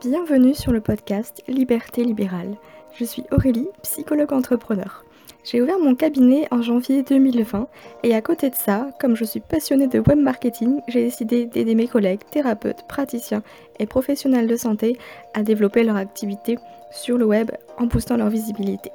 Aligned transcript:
Bienvenue 0.00 0.54
sur 0.54 0.70
le 0.70 0.80
podcast 0.80 1.42
Liberté 1.48 2.04
libérale. 2.04 2.56
Je 2.94 3.04
suis 3.04 3.24
Aurélie, 3.32 3.66
psychologue 3.82 4.32
entrepreneur. 4.32 5.04
J'ai 5.42 5.60
ouvert 5.60 5.80
mon 5.80 5.96
cabinet 5.96 6.46
en 6.52 6.62
janvier 6.62 7.02
2020 7.02 7.66
et 8.04 8.14
à 8.14 8.22
côté 8.22 8.48
de 8.48 8.54
ça, 8.54 8.90
comme 9.00 9.16
je 9.16 9.24
suis 9.24 9.40
passionnée 9.40 9.88
de 9.88 9.98
web 9.98 10.20
marketing, 10.20 10.80
j'ai 10.86 11.02
décidé 11.02 11.46
d'aider 11.46 11.74
mes 11.74 11.88
collègues, 11.88 12.20
thérapeutes, 12.30 12.86
praticiens 12.88 13.42
et 13.80 13.86
professionnels 13.86 14.46
de 14.46 14.56
santé 14.56 14.96
à 15.34 15.42
développer 15.42 15.82
leur 15.82 15.96
activité 15.96 16.58
sur 16.92 17.18
le 17.18 17.24
web 17.24 17.50
en 17.76 17.86
boostant 17.86 18.18
leur 18.18 18.30
visibilité. 18.30 18.92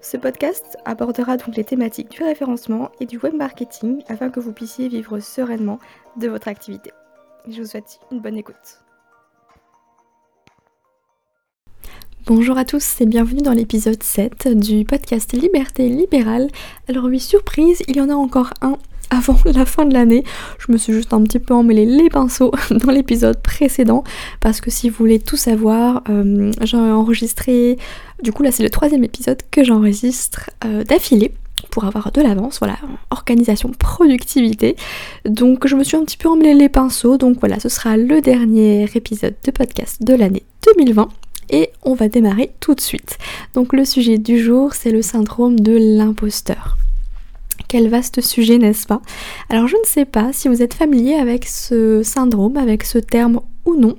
Ce 0.00 0.16
podcast 0.16 0.78
abordera 0.86 1.36
donc 1.36 1.56
les 1.56 1.64
thématiques 1.64 2.10
du 2.10 2.22
référencement 2.22 2.90
et 3.00 3.04
du 3.04 3.18
web 3.18 3.34
marketing 3.34 4.02
afin 4.08 4.30
que 4.30 4.40
vous 4.40 4.54
puissiez 4.54 4.88
vivre 4.88 5.20
sereinement 5.20 5.78
de 6.16 6.26
votre 6.26 6.48
activité. 6.48 6.90
Je 7.46 7.60
vous 7.60 7.68
souhaite 7.68 8.00
une 8.10 8.20
bonne 8.20 8.38
écoute. 8.38 8.87
Bonjour 12.28 12.58
à 12.58 12.66
tous 12.66 13.00
et 13.00 13.06
bienvenue 13.06 13.40
dans 13.40 13.54
l'épisode 13.54 14.02
7 14.02 14.48
du 14.48 14.84
podcast 14.84 15.32
Liberté 15.32 15.88
libérale. 15.88 16.48
Alors 16.86 17.04
oui, 17.04 17.20
surprise, 17.20 17.82
il 17.88 17.96
y 17.96 18.02
en 18.02 18.10
a 18.10 18.14
encore 18.14 18.50
un 18.60 18.76
avant 19.10 19.38
la 19.46 19.64
fin 19.64 19.86
de 19.86 19.94
l'année. 19.94 20.24
Je 20.58 20.70
me 20.70 20.76
suis 20.76 20.92
juste 20.92 21.14
un 21.14 21.22
petit 21.22 21.38
peu 21.38 21.54
emmêlé 21.54 21.86
les 21.86 22.10
pinceaux 22.10 22.52
dans 22.70 22.92
l'épisode 22.92 23.40
précédent 23.40 24.04
parce 24.40 24.60
que 24.60 24.70
si 24.70 24.90
vous 24.90 24.96
voulez 24.96 25.20
tout 25.20 25.38
savoir, 25.38 26.02
euh, 26.10 26.52
j'ai 26.60 26.76
enregistré, 26.76 27.78
du 28.22 28.30
coup 28.30 28.42
là 28.42 28.52
c'est 28.52 28.62
le 28.62 28.68
troisième 28.68 29.04
épisode 29.04 29.40
que 29.50 29.64
j'enregistre 29.64 30.50
euh, 30.66 30.84
d'affilée 30.84 31.32
pour 31.70 31.84
avoir 31.84 32.12
de 32.12 32.20
l'avance, 32.20 32.58
voilà, 32.58 32.76
organisation, 33.10 33.70
productivité. 33.70 34.76
Donc 35.24 35.66
je 35.66 35.76
me 35.76 35.82
suis 35.82 35.96
un 35.96 36.04
petit 36.04 36.18
peu 36.18 36.28
emmêlé 36.28 36.52
les 36.52 36.68
pinceaux, 36.68 37.16
donc 37.16 37.38
voilà, 37.40 37.58
ce 37.58 37.70
sera 37.70 37.96
le 37.96 38.20
dernier 38.20 38.86
épisode 38.94 39.34
de 39.46 39.50
podcast 39.50 40.02
de 40.02 40.12
l'année 40.12 40.42
2020 40.76 41.08
et 41.50 41.70
on 41.82 41.94
va 41.94 42.08
démarrer 42.08 42.52
tout 42.60 42.74
de 42.74 42.80
suite. 42.80 43.18
Donc 43.54 43.72
le 43.72 43.84
sujet 43.84 44.18
du 44.18 44.38
jour, 44.38 44.74
c'est 44.74 44.90
le 44.90 45.02
syndrome 45.02 45.58
de 45.60 45.76
l'imposteur. 45.96 46.76
Quel 47.68 47.88
vaste 47.88 48.20
sujet, 48.20 48.56
n'est-ce 48.58 48.86
pas? 48.86 49.02
Alors 49.50 49.68
je 49.68 49.76
ne 49.76 49.84
sais 49.84 50.06
pas 50.06 50.32
si 50.32 50.48
vous 50.48 50.62
êtes 50.62 50.74
familier 50.74 51.14
avec 51.14 51.46
ce 51.46 52.02
syndrome, 52.02 52.56
avec 52.56 52.84
ce 52.84 52.98
terme 52.98 53.40
ou 53.66 53.76
non. 53.76 53.96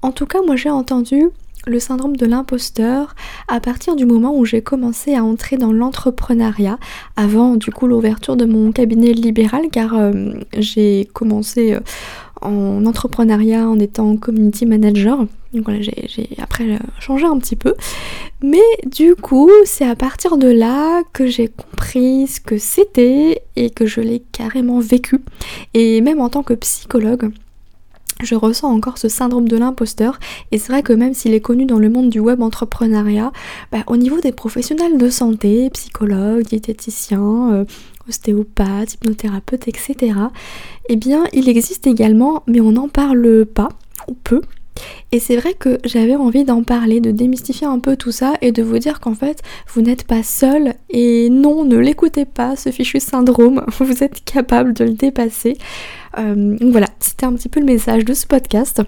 En 0.00 0.12
tout 0.12 0.26
cas, 0.26 0.38
moi 0.46 0.56
j'ai 0.56 0.70
entendu 0.70 1.28
le 1.66 1.78
syndrome 1.78 2.16
de 2.16 2.26
l'imposteur 2.26 3.14
à 3.48 3.60
partir 3.60 3.94
du 3.96 4.06
moment 4.06 4.34
où 4.34 4.44
j'ai 4.44 4.62
commencé 4.62 5.14
à 5.14 5.24
entrer 5.24 5.56
dans 5.56 5.72
l'entrepreneuriat 5.72 6.78
avant 7.16 7.56
du 7.56 7.70
coup 7.70 7.86
l'ouverture 7.86 8.36
de 8.36 8.46
mon 8.46 8.72
cabinet 8.72 9.12
libéral 9.12 9.64
car 9.70 9.94
euh, 9.94 10.32
j'ai 10.56 11.08
commencé 11.12 11.74
euh, 11.74 11.80
en 12.42 12.84
entrepreneuriat 12.86 13.68
en 13.68 13.78
étant 13.78 14.16
community 14.16 14.66
manager. 14.66 15.18
Donc 15.52 15.64
voilà, 15.64 15.80
j'ai 15.80 16.28
après 16.38 16.78
changé 17.00 17.26
un 17.26 17.38
petit 17.38 17.56
peu. 17.56 17.74
Mais 18.42 18.58
du 18.86 19.16
coup, 19.16 19.50
c'est 19.64 19.86
à 19.86 19.96
partir 19.96 20.36
de 20.36 20.48
là 20.48 21.02
que 21.12 21.26
j'ai 21.26 21.48
compris 21.48 22.26
ce 22.26 22.40
que 22.40 22.58
c'était 22.58 23.42
et 23.56 23.70
que 23.70 23.86
je 23.86 24.00
l'ai 24.00 24.22
carrément 24.32 24.80
vécu. 24.80 25.20
Et 25.74 26.00
même 26.00 26.20
en 26.20 26.28
tant 26.28 26.42
que 26.42 26.54
psychologue, 26.54 27.30
je 28.22 28.34
ressens 28.34 28.70
encore 28.70 28.98
ce 28.98 29.08
syndrome 29.08 29.48
de 29.48 29.56
l'imposteur 29.56 30.18
et 30.52 30.58
c'est 30.58 30.72
vrai 30.72 30.82
que 30.82 30.92
même 30.92 31.14
s'il 31.14 31.34
est 31.34 31.40
connu 31.40 31.64
dans 31.64 31.78
le 31.78 31.88
monde 31.88 32.10
du 32.10 32.20
web 32.20 32.42
entrepreneuriat, 32.42 33.32
bah, 33.72 33.78
au 33.86 33.96
niveau 33.96 34.20
des 34.20 34.32
professionnels 34.32 34.98
de 34.98 35.08
santé, 35.08 35.70
psychologues, 35.70 36.44
diététiciens, 36.44 37.52
euh, 37.52 37.64
ostéopathes, 38.08 38.94
hypnothérapeutes, 38.94 39.68
etc., 39.68 40.14
eh 40.88 40.96
bien 40.96 41.24
il 41.32 41.48
existe 41.48 41.86
également, 41.86 42.42
mais 42.46 42.60
on 42.60 42.72
n'en 42.72 42.88
parle 42.88 43.46
pas, 43.46 43.68
ou 44.08 44.14
peu. 44.14 44.42
Et 45.12 45.18
c'est 45.18 45.36
vrai 45.36 45.54
que 45.54 45.78
j'avais 45.84 46.16
envie 46.16 46.44
d'en 46.44 46.62
parler, 46.62 47.00
de 47.00 47.10
démystifier 47.10 47.66
un 47.66 47.78
peu 47.78 47.96
tout 47.96 48.12
ça 48.12 48.34
et 48.40 48.52
de 48.52 48.62
vous 48.62 48.78
dire 48.78 49.00
qu'en 49.00 49.14
fait, 49.14 49.42
vous 49.74 49.82
n'êtes 49.82 50.04
pas 50.04 50.22
seul 50.22 50.74
et 50.88 51.28
non, 51.30 51.64
ne 51.64 51.76
l'écoutez 51.76 52.24
pas, 52.24 52.56
ce 52.56 52.70
fichu 52.70 53.00
syndrome, 53.00 53.64
vous 53.78 54.02
êtes 54.04 54.24
capable 54.24 54.72
de 54.72 54.84
le 54.84 54.92
dépasser. 54.92 55.56
Euh, 56.18 56.56
voilà, 56.60 56.88
c'était 57.00 57.26
un 57.26 57.34
petit 57.34 57.48
peu 57.48 57.60
le 57.60 57.66
message 57.66 58.04
de 58.04 58.14
ce 58.14 58.26
podcast. 58.26 58.82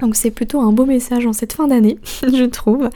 Donc 0.00 0.14
c'est 0.14 0.30
plutôt 0.30 0.60
un 0.60 0.72
beau 0.72 0.84
message 0.84 1.26
en 1.26 1.32
cette 1.32 1.54
fin 1.54 1.68
d'année, 1.68 1.98
je 2.22 2.44
trouve. 2.44 2.90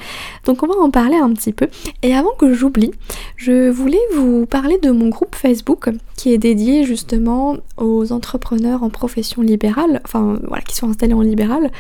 Donc 0.44 0.62
on 0.62 0.66
va 0.66 0.74
en 0.74 0.90
parler 0.90 1.16
un 1.16 1.32
petit 1.32 1.52
peu. 1.52 1.68
Et 2.02 2.14
avant 2.14 2.32
que 2.38 2.52
j'oublie, 2.52 2.90
je 3.36 3.70
voulais 3.70 4.00
vous 4.14 4.46
parler 4.46 4.78
de 4.78 4.90
mon 4.90 5.08
groupe 5.08 5.34
Facebook 5.34 5.88
qui 6.16 6.32
est 6.32 6.38
dédié 6.38 6.84
justement 6.84 7.56
aux 7.78 8.12
entrepreneurs 8.12 8.82
en 8.82 8.90
profession 8.90 9.40
libérale, 9.40 10.00
enfin 10.04 10.38
voilà, 10.46 10.62
qui 10.62 10.76
sont 10.76 10.90
installés 10.90 11.14
en 11.14 11.22
libéral. 11.22 11.70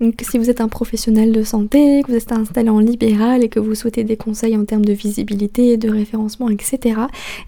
Donc 0.00 0.14
si 0.28 0.38
vous 0.38 0.50
êtes 0.50 0.60
un 0.60 0.68
professionnel 0.68 1.30
de 1.30 1.44
santé, 1.44 2.02
que 2.02 2.10
vous 2.10 2.16
êtes 2.16 2.32
installé 2.32 2.68
en 2.68 2.80
libéral 2.80 3.44
et 3.44 3.48
que 3.48 3.60
vous 3.60 3.76
souhaitez 3.76 4.02
des 4.02 4.16
conseils 4.16 4.56
en 4.56 4.64
termes 4.64 4.84
de 4.84 4.92
visibilité, 4.92 5.76
de 5.76 5.88
référencement, 5.88 6.50
etc., 6.50 7.00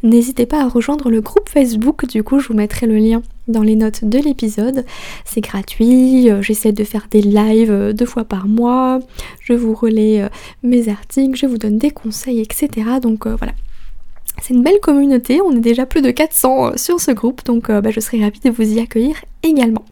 n'hésitez 0.05 0.47
pas 0.47 0.63
à 0.63 0.69
rejoindre 0.69 1.11
le 1.11 1.21
groupe 1.21 1.49
Facebook. 1.49 2.07
Du 2.07 2.23
coup, 2.23 2.39
je 2.39 2.49
vous 2.49 2.55
mettrai 2.55 2.87
le 2.87 2.99
lien 2.99 3.23
dans 3.49 3.63
les 3.63 3.75
notes 3.75 4.05
de 4.05 4.19
l'épisode. 4.19 4.85
C'est 5.25 5.41
gratuit, 5.41 6.31
euh, 6.31 6.41
j'essaie 6.41 6.73
de 6.73 6.85
faire 6.85 7.09
des 7.11 7.23
lives 7.23 7.71
euh, 7.71 7.93
deux 7.93 8.07
fois 8.07 8.25
par 8.25 8.47
mois, 8.47 9.01
je 9.41 9.53
vous 9.53 9.75
relais 9.75 10.23
euh, 10.23 10.29
mes 10.63 10.89
articles, 10.89 11.37
je 11.37 11.47
vous 11.47 11.59
donne 11.59 11.79
des 11.79 11.91
conseils, 11.91 12.41
etc. 12.41 12.69
Donc 13.03 13.27
voilà. 13.27 13.55
C'est 14.41 14.55
une 14.55 14.63
belle 14.63 14.81
communauté, 14.81 15.41
on 15.41 15.57
est 15.57 15.61
déjà 15.61 15.87
plus 15.87 16.03
de 16.03 16.11
400 16.11 16.77
sur 16.77 17.01
ce 17.01 17.11
groupe, 17.11 17.45
donc 17.45 17.71
bah, 17.71 17.91
je 17.91 18.01
serai 18.01 18.23
ravie 18.23 18.41
de 18.41 18.51
vous 18.51 18.75
y 18.75 18.81
accueillir 18.81 19.17
également. 19.43 19.85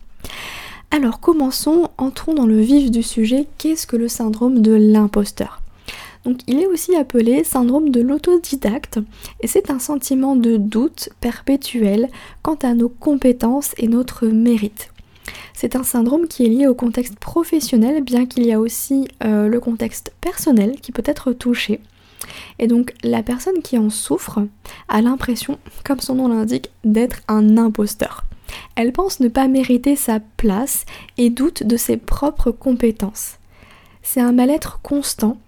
Alors 0.96 1.18
commençons, 1.18 1.88
entrons 1.98 2.34
dans 2.34 2.46
le 2.46 2.60
vif 2.60 2.88
du 2.88 3.02
sujet, 3.02 3.48
qu'est-ce 3.58 3.84
que 3.84 3.96
le 3.96 4.06
syndrome 4.06 4.62
de 4.62 4.70
l'imposteur? 4.70 5.60
Donc 6.24 6.38
il 6.46 6.60
est 6.60 6.68
aussi 6.68 6.94
appelé 6.94 7.42
syndrome 7.42 7.90
de 7.90 8.00
l'autodidacte 8.00 9.00
et 9.40 9.48
c'est 9.48 9.70
un 9.70 9.80
sentiment 9.80 10.36
de 10.36 10.56
doute 10.56 11.08
perpétuel 11.20 12.08
quant 12.42 12.54
à 12.62 12.74
nos 12.74 12.88
compétences 12.88 13.74
et 13.76 13.88
notre 13.88 14.28
mérite. 14.28 14.92
C'est 15.52 15.74
un 15.74 15.82
syndrome 15.82 16.28
qui 16.28 16.46
est 16.46 16.48
lié 16.48 16.68
au 16.68 16.76
contexte 16.76 17.18
professionnel, 17.18 18.04
bien 18.04 18.24
qu'il 18.24 18.46
y 18.46 18.52
a 18.52 18.60
aussi 18.60 19.08
euh, 19.24 19.48
le 19.48 19.58
contexte 19.58 20.12
personnel 20.20 20.76
qui 20.80 20.92
peut 20.92 21.02
être 21.04 21.32
touché. 21.32 21.80
Et 22.60 22.68
donc 22.68 22.94
la 23.02 23.24
personne 23.24 23.62
qui 23.64 23.78
en 23.78 23.90
souffre 23.90 24.46
a 24.88 25.02
l'impression, 25.02 25.58
comme 25.84 25.98
son 25.98 26.14
nom 26.14 26.28
l'indique, 26.28 26.70
d'être 26.84 27.18
un 27.26 27.58
imposteur. 27.58 28.22
Elle 28.76 28.92
pense 28.92 29.20
ne 29.20 29.28
pas 29.28 29.48
mériter 29.48 29.96
sa 29.96 30.20
place 30.36 30.84
et 31.18 31.30
doute 31.30 31.62
de 31.62 31.76
ses 31.76 31.96
propres 31.96 32.50
compétences. 32.50 33.38
C'est 34.02 34.20
un 34.20 34.32
mal-être 34.32 34.80
constant 34.82 35.38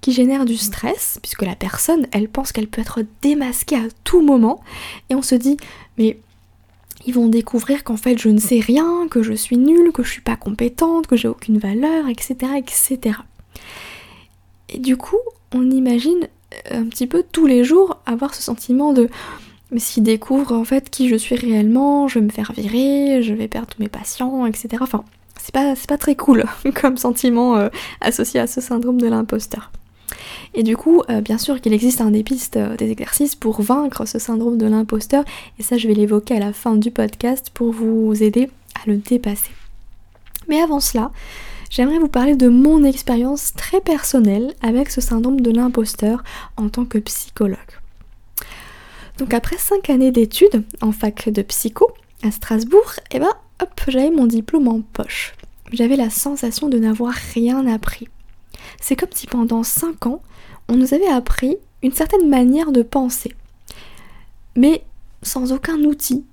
qui 0.00 0.12
génère 0.12 0.44
du 0.44 0.56
stress, 0.56 1.18
puisque 1.22 1.42
la 1.42 1.54
personne, 1.54 2.06
elle 2.12 2.28
pense 2.28 2.52
qu'elle 2.52 2.68
peut 2.68 2.80
être 2.80 3.00
démasquée 3.22 3.76
à 3.76 3.88
tout 4.04 4.22
moment, 4.22 4.60
et 5.10 5.14
on 5.14 5.22
se 5.22 5.34
dit, 5.34 5.56
mais 5.98 6.18
ils 7.06 7.14
vont 7.14 7.28
découvrir 7.28 7.84
qu'en 7.84 7.96
fait 7.96 8.18
je 8.18 8.28
ne 8.28 8.38
sais 8.38 8.60
rien, 8.60 9.06
que 9.08 9.22
je 9.22 9.32
suis 9.32 9.56
nulle, 9.56 9.92
que 9.92 10.02
je 10.02 10.10
suis 10.10 10.20
pas 10.20 10.36
compétente, 10.36 11.06
que 11.06 11.16
j'ai 11.16 11.28
aucune 11.28 11.58
valeur, 11.58 12.08
etc., 12.08 12.52
etc. 12.56 13.18
Et 14.68 14.78
du 14.78 14.96
coup, 14.96 15.18
on 15.54 15.70
imagine 15.70 16.28
un 16.70 16.84
petit 16.84 17.06
peu 17.06 17.24
tous 17.30 17.46
les 17.46 17.64
jours 17.64 17.98
avoir 18.06 18.34
ce 18.34 18.42
sentiment 18.42 18.92
de 18.92 19.08
mais 19.70 19.80
s'ils 19.80 20.02
découvrent 20.02 20.52
en 20.52 20.64
fait 20.64 20.90
qui 20.90 21.08
je 21.08 21.16
suis 21.16 21.34
réellement, 21.34 22.08
je 22.08 22.18
vais 22.18 22.24
me 22.24 22.30
faire 22.30 22.52
virer, 22.52 23.22
je 23.22 23.34
vais 23.34 23.48
perdre 23.48 23.68
tous 23.68 23.82
mes 23.82 23.88
patients, 23.88 24.46
etc. 24.46 24.68
Enfin, 24.80 25.04
c'est 25.40 25.52
pas, 25.52 25.74
pas 25.86 25.98
très 25.98 26.14
cool 26.14 26.44
comme 26.80 26.96
sentiment 26.96 27.56
euh, 27.56 27.68
associé 28.00 28.40
à 28.40 28.46
ce 28.46 28.60
syndrome 28.60 29.00
de 29.00 29.06
l'imposteur. 29.06 29.70
Et 30.54 30.62
du 30.62 30.76
coup, 30.76 31.02
euh, 31.10 31.20
bien 31.20 31.38
sûr 31.38 31.60
qu'il 31.60 31.72
existe 31.72 32.00
un 32.00 32.10
des 32.10 32.22
pistes, 32.22 32.56
euh, 32.56 32.76
des 32.76 32.90
exercices 32.90 33.36
pour 33.36 33.60
vaincre 33.60 34.06
ce 34.06 34.18
syndrome 34.18 34.58
de 34.58 34.66
l'imposteur, 34.66 35.24
et 35.58 35.62
ça 35.62 35.76
je 35.76 35.86
vais 35.86 35.94
l'évoquer 35.94 36.36
à 36.36 36.40
la 36.40 36.52
fin 36.52 36.76
du 36.76 36.90
podcast 36.90 37.50
pour 37.52 37.72
vous 37.72 38.22
aider 38.22 38.50
à 38.74 38.88
le 38.88 38.96
dépasser. 38.96 39.50
Mais 40.48 40.60
avant 40.60 40.80
cela, 40.80 41.10
j'aimerais 41.70 41.98
vous 41.98 42.08
parler 42.08 42.36
de 42.36 42.48
mon 42.48 42.84
expérience 42.84 43.52
très 43.54 43.80
personnelle 43.80 44.54
avec 44.62 44.90
ce 44.90 45.02
syndrome 45.02 45.42
de 45.42 45.50
l'imposteur 45.50 46.24
en 46.56 46.70
tant 46.70 46.86
que 46.86 46.98
psychologue. 46.98 47.58
Donc 49.18 49.34
après 49.34 49.58
5 49.58 49.90
années 49.90 50.12
d'études 50.12 50.64
en 50.80 50.92
fac 50.92 51.28
de 51.28 51.42
psycho 51.42 51.88
à 52.22 52.30
Strasbourg, 52.30 52.94
et 53.10 53.16
eh 53.16 53.18
ben 53.18 53.32
hop, 53.60 53.80
j'avais 53.88 54.10
mon 54.10 54.26
diplôme 54.26 54.68
en 54.68 54.80
poche. 54.80 55.34
J'avais 55.72 55.96
la 55.96 56.08
sensation 56.08 56.68
de 56.68 56.78
n'avoir 56.78 57.12
rien 57.34 57.66
appris. 57.66 58.08
C'est 58.80 58.96
comme 58.96 59.12
si 59.12 59.26
pendant 59.26 59.62
5 59.62 60.06
ans, 60.06 60.22
on 60.68 60.76
nous 60.76 60.94
avait 60.94 61.08
appris 61.08 61.56
une 61.82 61.92
certaine 61.92 62.28
manière 62.28 62.72
de 62.72 62.82
penser. 62.82 63.34
Mais 64.56 64.82
sans 65.22 65.52
aucun 65.52 65.78
outil. 65.78 66.24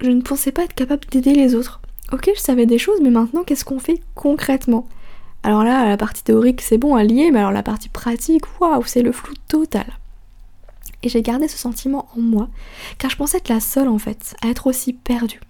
Je 0.00 0.10
ne 0.10 0.22
pensais 0.22 0.52
pas 0.52 0.64
être 0.64 0.74
capable 0.74 1.06
d'aider 1.10 1.32
les 1.32 1.54
autres. 1.54 1.80
Ok, 2.12 2.30
je 2.34 2.40
savais 2.40 2.66
des 2.66 2.78
choses, 2.78 3.00
mais 3.02 3.10
maintenant, 3.10 3.42
qu'est-ce 3.42 3.64
qu'on 3.64 3.80
fait 3.80 4.00
concrètement? 4.14 4.86
Alors 5.42 5.64
là, 5.64 5.88
la 5.88 5.96
partie 5.96 6.24
théorique, 6.24 6.60
c'est 6.60 6.78
bon 6.78 6.94
à 6.94 7.04
lier, 7.04 7.30
mais 7.30 7.38
alors 7.38 7.52
la 7.52 7.62
partie 7.62 7.88
pratique, 7.88 8.44
waouh, 8.60 8.84
c'est 8.86 9.02
le 9.02 9.12
flou 9.12 9.34
total. 9.48 9.86
Et 11.02 11.08
j'ai 11.08 11.22
gardé 11.22 11.48
ce 11.48 11.56
sentiment 11.56 12.08
en 12.16 12.20
moi, 12.20 12.48
car 12.98 13.10
je 13.10 13.16
pensais 13.16 13.38
être 13.38 13.48
la 13.48 13.60
seule 13.60 13.88
en 13.88 13.98
fait 13.98 14.36
à 14.42 14.48
être 14.48 14.66
aussi 14.66 14.92
perdue. 14.92 15.40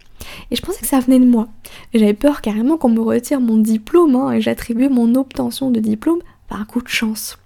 Et 0.50 0.56
je 0.56 0.62
pensais 0.62 0.80
que 0.80 0.86
ça 0.86 1.00
venait 1.00 1.18
de 1.18 1.24
moi. 1.24 1.48
J'avais 1.94 2.14
peur 2.14 2.40
carrément 2.40 2.76
qu'on 2.76 2.90
me 2.90 3.00
retire 3.00 3.40
mon 3.40 3.56
diplôme 3.56 4.14
hein, 4.16 4.32
et 4.32 4.40
j'attribuais 4.40 4.88
mon 4.88 5.14
obtention 5.14 5.70
de 5.70 5.80
diplôme 5.80 6.20
par 6.48 6.60
un 6.60 6.64
coup 6.64 6.82
de 6.82 6.88
chance. 6.88 7.38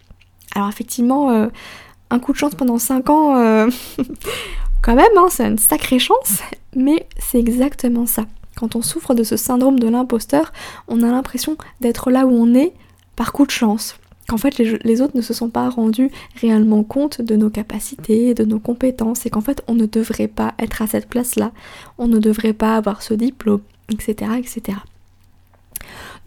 Alors 0.55 0.69
effectivement, 0.69 1.31
euh, 1.31 1.49
un 2.11 2.19
coup 2.19 2.33
de 2.33 2.39
chance 2.39 2.55
pendant 2.55 2.79
5 2.79 3.11
ans, 3.11 3.37
euh, 3.37 3.69
quand 4.83 4.95
même, 4.95 5.17
hein, 5.17 5.29
c'est 5.31 5.47
une 5.47 5.59
sacrée 5.59 5.99
chance, 5.99 6.41
mais 6.75 7.07
c'est 7.19 7.39
exactement 7.39 8.07
ça. 8.07 8.27
Quand 8.57 8.77
on 8.77 8.83
souffre 8.83 9.15
de 9.15 9.23
ce 9.23 9.37
syndrome 9.37 9.79
de 9.81 9.89
l'imposteur, 9.89 10.53
on 10.89 11.03
a 11.03 11.11
l'impression 11.11 11.57
d'être 11.81 12.11
là 12.11 12.27
où 12.27 12.33
on 12.33 12.55
est 12.55 12.75
par 13.17 13.33
coup 13.33 13.47
de 13.47 13.51
chance. 13.51 13.97
Qu'en 14.29 14.37
fait 14.37 14.59
les, 14.59 15.01
autres 15.01 15.17
ne 15.17 15.23
se 15.23 15.35
sont 15.35 15.51
pas 15.51 15.69
rendus 15.69 16.11
réellement 16.41 16.85
compte 16.85 17.21
de 17.21 17.37
nos 17.37 17.51
capacités, 17.51 18.35
de 18.35 18.45
nos 18.45 18.61
compétences, 18.61 19.27
et 19.27 19.31
qu'en 19.31 19.41
fait 19.41 19.63
on 19.67 19.75
ne 19.75 19.87
devrait 19.87 20.29
pas 20.29 20.55
être 20.59 20.81
à 20.83 20.87
cette 20.87 21.09
place-là, 21.09 21.53
on 21.99 22.07
ne 22.07 22.19
devrait 22.19 22.53
pas 22.53 22.77
avoir 22.77 23.03
ce 23.03 23.15
diplôme, 23.15 23.63
etc. 23.91 24.33
etc. 24.39 24.79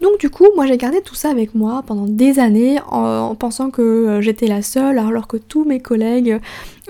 Donc 0.00 0.20
du 0.20 0.28
coup, 0.28 0.46
moi 0.54 0.66
j'ai 0.66 0.76
gardé 0.76 1.00
tout 1.00 1.14
ça 1.14 1.30
avec 1.30 1.54
moi 1.54 1.82
pendant 1.86 2.06
des 2.06 2.38
années 2.38 2.78
en, 2.88 3.34
pensant 3.34 3.70
que 3.70 3.82
euh, 3.82 4.20
j'étais 4.20 4.46
la 4.46 4.60
seule, 4.60 4.98
alors 4.98 5.26
que 5.26 5.38
tous 5.38 5.64
mes 5.64 5.80
collègues, 5.80 6.38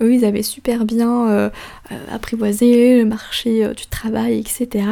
eux, 0.00 0.12
ils 0.12 0.25
avaient 0.25 0.43
super 0.43 0.85
bien 0.85 1.29
euh, 1.29 1.50
euh, 1.93 1.94
apprivoisé 2.12 2.99
le 2.99 3.05
marché 3.05 3.69
du 3.76 3.87
travail, 3.87 4.41
etc. 4.41 4.87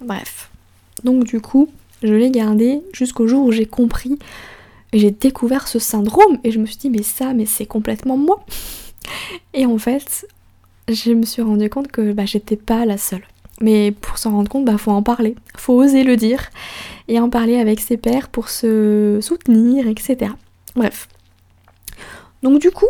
Bref. 0.00 0.50
Donc 1.04 1.24
du 1.24 1.40
coup, 1.40 1.68
je 2.02 2.12
l'ai 2.14 2.30
gardé 2.30 2.82
jusqu'au 2.92 3.28
jour 3.28 3.44
où 3.44 3.52
j'ai 3.52 3.66
compris 3.66 4.18
j'ai 4.92 5.10
découvert 5.10 5.68
ce 5.68 5.78
syndrome 5.78 6.38
et 6.44 6.50
je 6.50 6.58
me 6.58 6.66
suis 6.66 6.76
dit 6.76 6.90
mais 6.90 7.02
ça, 7.02 7.34
mais 7.34 7.46
c'est 7.46 7.66
complètement 7.66 8.16
moi. 8.16 8.44
Et 9.54 9.66
en 9.66 9.78
fait, 9.78 10.26
je 10.88 11.12
me 11.12 11.24
suis 11.24 11.42
rendu 11.42 11.68
compte 11.70 11.88
que 11.88 12.12
bah, 12.12 12.26
j'étais 12.26 12.56
pas 12.56 12.84
la 12.84 12.98
seule. 12.98 13.24
Mais 13.60 13.90
pour 13.90 14.18
s'en 14.18 14.32
rendre 14.32 14.50
compte, 14.50 14.66
bah 14.66 14.76
faut 14.76 14.90
en 14.90 15.02
parler, 15.02 15.34
faut 15.56 15.72
oser 15.72 16.04
le 16.04 16.16
dire 16.16 16.50
et 17.08 17.18
en 17.18 17.30
parler 17.30 17.58
avec 17.58 17.80
ses 17.80 17.96
pairs 17.96 18.28
pour 18.28 18.50
se 18.50 19.18
soutenir, 19.22 19.88
etc. 19.88 20.32
Bref. 20.74 21.08
Donc 22.42 22.60
du 22.60 22.70
coup, 22.70 22.88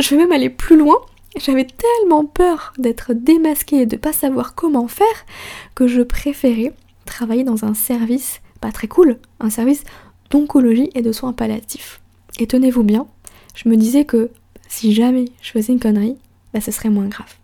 je 0.00 0.10
vais 0.10 0.16
même 0.16 0.32
aller 0.32 0.48
plus 0.48 0.78
loin. 0.78 0.96
J'avais 1.36 1.66
tellement 1.66 2.24
peur 2.24 2.72
d'être 2.78 3.12
démasquée 3.12 3.82
et 3.82 3.86
de 3.86 3.96
pas 3.96 4.14
savoir 4.14 4.54
comment 4.54 4.88
faire 4.88 5.26
que 5.74 5.86
je 5.86 6.00
préférais 6.00 6.72
travailler 7.04 7.44
dans 7.44 7.64
un 7.64 7.74
service 7.74 8.40
pas 8.60 8.72
très 8.72 8.88
cool, 8.88 9.18
un 9.40 9.50
service 9.50 9.84
d'oncologie 10.30 10.90
et 10.94 11.02
de 11.02 11.12
soins 11.12 11.32
palliatifs. 11.32 12.00
Et 12.38 12.46
tenez-vous 12.46 12.82
bien, 12.82 13.06
je 13.54 13.68
me 13.68 13.76
disais 13.76 14.04
que 14.04 14.30
si 14.68 14.92
jamais 14.92 15.26
je 15.40 15.50
faisais 15.50 15.72
une 15.72 15.80
connerie, 15.80 16.16
bah 16.52 16.60
ce 16.60 16.70
serait 16.70 16.90
moins 16.90 17.08
grave. 17.08 17.34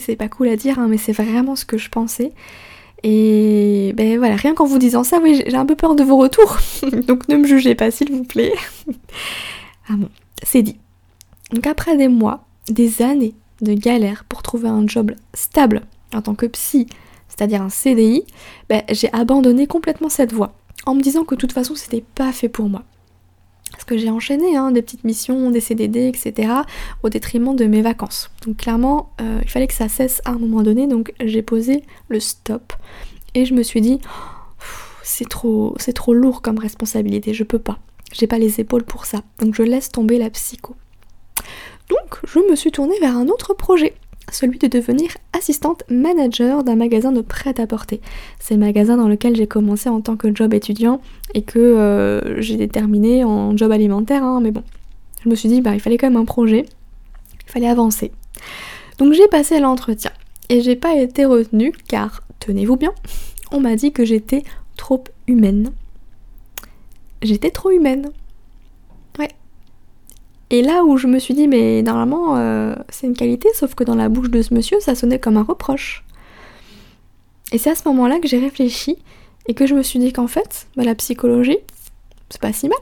C'est 0.00 0.16
pas 0.16 0.28
cool 0.28 0.48
à 0.48 0.56
dire, 0.56 0.78
hein, 0.78 0.88
mais 0.88 0.98
c'est 0.98 1.12
vraiment 1.12 1.56
ce 1.56 1.64
que 1.64 1.78
je 1.78 1.88
pensais. 1.88 2.32
Et 3.02 3.92
ben 3.96 4.18
voilà, 4.18 4.36
rien 4.36 4.54
qu'en 4.54 4.66
vous 4.66 4.78
disant 4.78 5.04
ça, 5.04 5.18
oui, 5.22 5.42
j'ai 5.46 5.56
un 5.56 5.66
peu 5.66 5.76
peur 5.76 5.94
de 5.94 6.02
vos 6.02 6.16
retours. 6.16 6.58
Donc 7.06 7.28
ne 7.28 7.36
me 7.36 7.46
jugez 7.46 7.74
pas, 7.74 7.90
s'il 7.90 8.12
vous 8.12 8.24
plaît. 8.24 8.52
ah 9.88 9.94
bon, 9.96 10.08
c'est 10.42 10.62
dit. 10.62 10.76
Donc 11.52 11.66
après 11.66 11.96
des 11.96 12.08
mois, 12.08 12.44
des 12.68 13.02
années 13.02 13.34
de 13.60 13.74
galère 13.74 14.24
pour 14.24 14.42
trouver 14.42 14.68
un 14.68 14.86
job 14.86 15.12
stable 15.34 15.82
en 16.14 16.22
tant 16.22 16.34
que 16.34 16.46
psy, 16.46 16.86
c'est-à-dire 17.30 17.62
un 17.62 17.70
CDI, 17.70 18.24
ben, 18.68 18.82
j'ai 18.90 19.10
abandonné 19.14 19.66
complètement 19.66 20.10
cette 20.10 20.32
voie 20.32 20.52
en 20.84 20.94
me 20.94 21.00
disant 21.00 21.24
que 21.24 21.34
de 21.34 21.40
toute 21.40 21.52
façon 21.52 21.74
c'était 21.74 22.04
pas 22.14 22.32
fait 22.32 22.48
pour 22.48 22.68
moi. 22.68 22.82
Parce 23.72 23.84
que 23.84 23.96
j'ai 23.96 24.10
enchaîné 24.10 24.56
hein, 24.56 24.72
des 24.72 24.82
petites 24.82 25.04
missions, 25.04 25.50
des 25.50 25.60
CDD, 25.60 26.08
etc. 26.08 26.52
au 27.02 27.08
détriment 27.08 27.54
de 27.54 27.64
mes 27.64 27.82
vacances. 27.82 28.30
Donc 28.44 28.58
clairement, 28.58 29.10
euh, 29.20 29.40
il 29.42 29.48
fallait 29.48 29.68
que 29.68 29.74
ça 29.74 29.88
cesse 29.88 30.20
à 30.24 30.32
un 30.32 30.38
moment 30.38 30.62
donné, 30.62 30.86
donc 30.86 31.14
j'ai 31.24 31.42
posé 31.42 31.84
le 32.08 32.20
stop. 32.20 32.72
Et 33.34 33.44
je 33.44 33.54
me 33.54 33.62
suis 33.62 33.80
dit, 33.80 34.00
c'est 35.02 35.28
trop, 35.28 35.74
c'est 35.78 35.92
trop 35.92 36.12
lourd 36.12 36.42
comme 36.42 36.58
responsabilité, 36.58 37.32
je 37.32 37.44
peux 37.44 37.58
pas. 37.58 37.78
J'ai 38.12 38.26
pas 38.26 38.38
les 38.38 38.60
épaules 38.60 38.84
pour 38.84 39.06
ça. 39.06 39.22
Donc 39.38 39.54
je 39.54 39.62
laisse 39.62 39.88
tomber 39.88 40.18
la 40.18 40.30
psycho. 40.30 40.74
Donc 41.88 42.20
je 42.26 42.40
me 42.50 42.56
suis 42.56 42.72
tournée 42.72 42.98
vers 43.00 43.16
un 43.16 43.28
autre 43.28 43.54
projet 43.54 43.94
celui 44.30 44.58
de 44.58 44.66
devenir 44.66 45.10
assistante 45.32 45.84
manager 45.88 46.64
d'un 46.64 46.76
magasin 46.76 47.12
de 47.12 47.20
prêt-à-porter. 47.20 48.00
C'est 48.38 48.54
le 48.54 48.60
magasin 48.60 48.96
dans 48.96 49.08
lequel 49.08 49.36
j'ai 49.36 49.46
commencé 49.46 49.88
en 49.88 50.00
tant 50.00 50.16
que 50.16 50.34
job 50.34 50.54
étudiant 50.54 51.00
et 51.34 51.42
que 51.42 51.58
euh, 51.58 52.40
j'ai 52.40 52.56
déterminé 52.56 53.24
en 53.24 53.56
job 53.56 53.72
alimentaire, 53.72 54.24
hein, 54.24 54.40
mais 54.40 54.50
bon. 54.50 54.62
Je 55.24 55.28
me 55.28 55.34
suis 55.34 55.48
dit, 55.48 55.60
bah, 55.60 55.74
il 55.74 55.80
fallait 55.80 55.98
quand 55.98 56.08
même 56.08 56.20
un 56.20 56.24
projet, 56.24 56.64
il 57.46 57.50
fallait 57.50 57.68
avancer. 57.68 58.10
Donc 58.98 59.12
j'ai 59.12 59.28
passé 59.28 59.60
l'entretien 59.60 60.12
et 60.48 60.60
j'ai 60.60 60.76
pas 60.76 60.94
été 60.94 61.24
retenue 61.24 61.72
car, 61.88 62.22
tenez-vous 62.38 62.76
bien, 62.76 62.92
on 63.52 63.60
m'a 63.60 63.76
dit 63.76 63.92
que 63.92 64.04
j'étais 64.04 64.44
trop 64.76 65.04
humaine. 65.26 65.70
J'étais 67.22 67.50
trop 67.50 67.70
humaine. 67.70 68.10
Et 70.50 70.62
là 70.62 70.84
où 70.84 70.96
je 70.96 71.06
me 71.06 71.18
suis 71.20 71.34
dit, 71.34 71.46
mais 71.46 71.80
normalement, 71.82 72.36
euh, 72.36 72.74
c'est 72.88 73.06
une 73.06 73.14
qualité, 73.14 73.48
sauf 73.54 73.74
que 73.76 73.84
dans 73.84 73.94
la 73.94 74.08
bouche 74.08 74.30
de 74.30 74.42
ce 74.42 74.52
monsieur, 74.52 74.80
ça 74.80 74.96
sonnait 74.96 75.20
comme 75.20 75.36
un 75.36 75.44
reproche. 75.44 76.04
Et 77.52 77.58
c'est 77.58 77.70
à 77.70 77.74
ce 77.76 77.86
moment-là 77.88 78.18
que 78.18 78.26
j'ai 78.26 78.38
réfléchi 78.38 78.98
et 79.46 79.54
que 79.54 79.66
je 79.66 79.74
me 79.74 79.82
suis 79.82 80.00
dit 80.00 80.12
qu'en 80.12 80.26
fait, 80.26 80.66
bah, 80.76 80.84
la 80.84 80.96
psychologie, 80.96 81.58
c'est 82.28 82.40
pas 82.40 82.52
si 82.52 82.68
mal. 82.68 82.78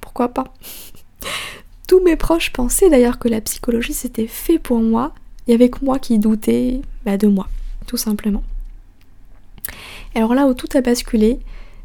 Pourquoi 0.00 0.28
pas? 0.28 0.54
Tous 1.88 2.00
mes 2.00 2.16
proches 2.16 2.52
pensaient 2.52 2.88
d'ailleurs 2.88 3.18
que 3.18 3.28
la 3.28 3.40
psychologie 3.40 3.92
c'était 3.94 4.28
fait 4.28 4.60
pour 4.60 4.78
moi, 4.78 5.12
et 5.48 5.54
avec 5.54 5.82
moi 5.82 5.98
qui 5.98 6.20
doutais 6.20 6.80
bah, 7.04 7.16
de 7.16 7.26
moi, 7.26 7.48
tout 7.86 7.96
simplement. 7.96 8.44
Alors 10.14 10.34
là 10.34 10.46
où 10.46 10.54
tout 10.54 10.68
a 10.74 10.80
basculé, 10.80 11.40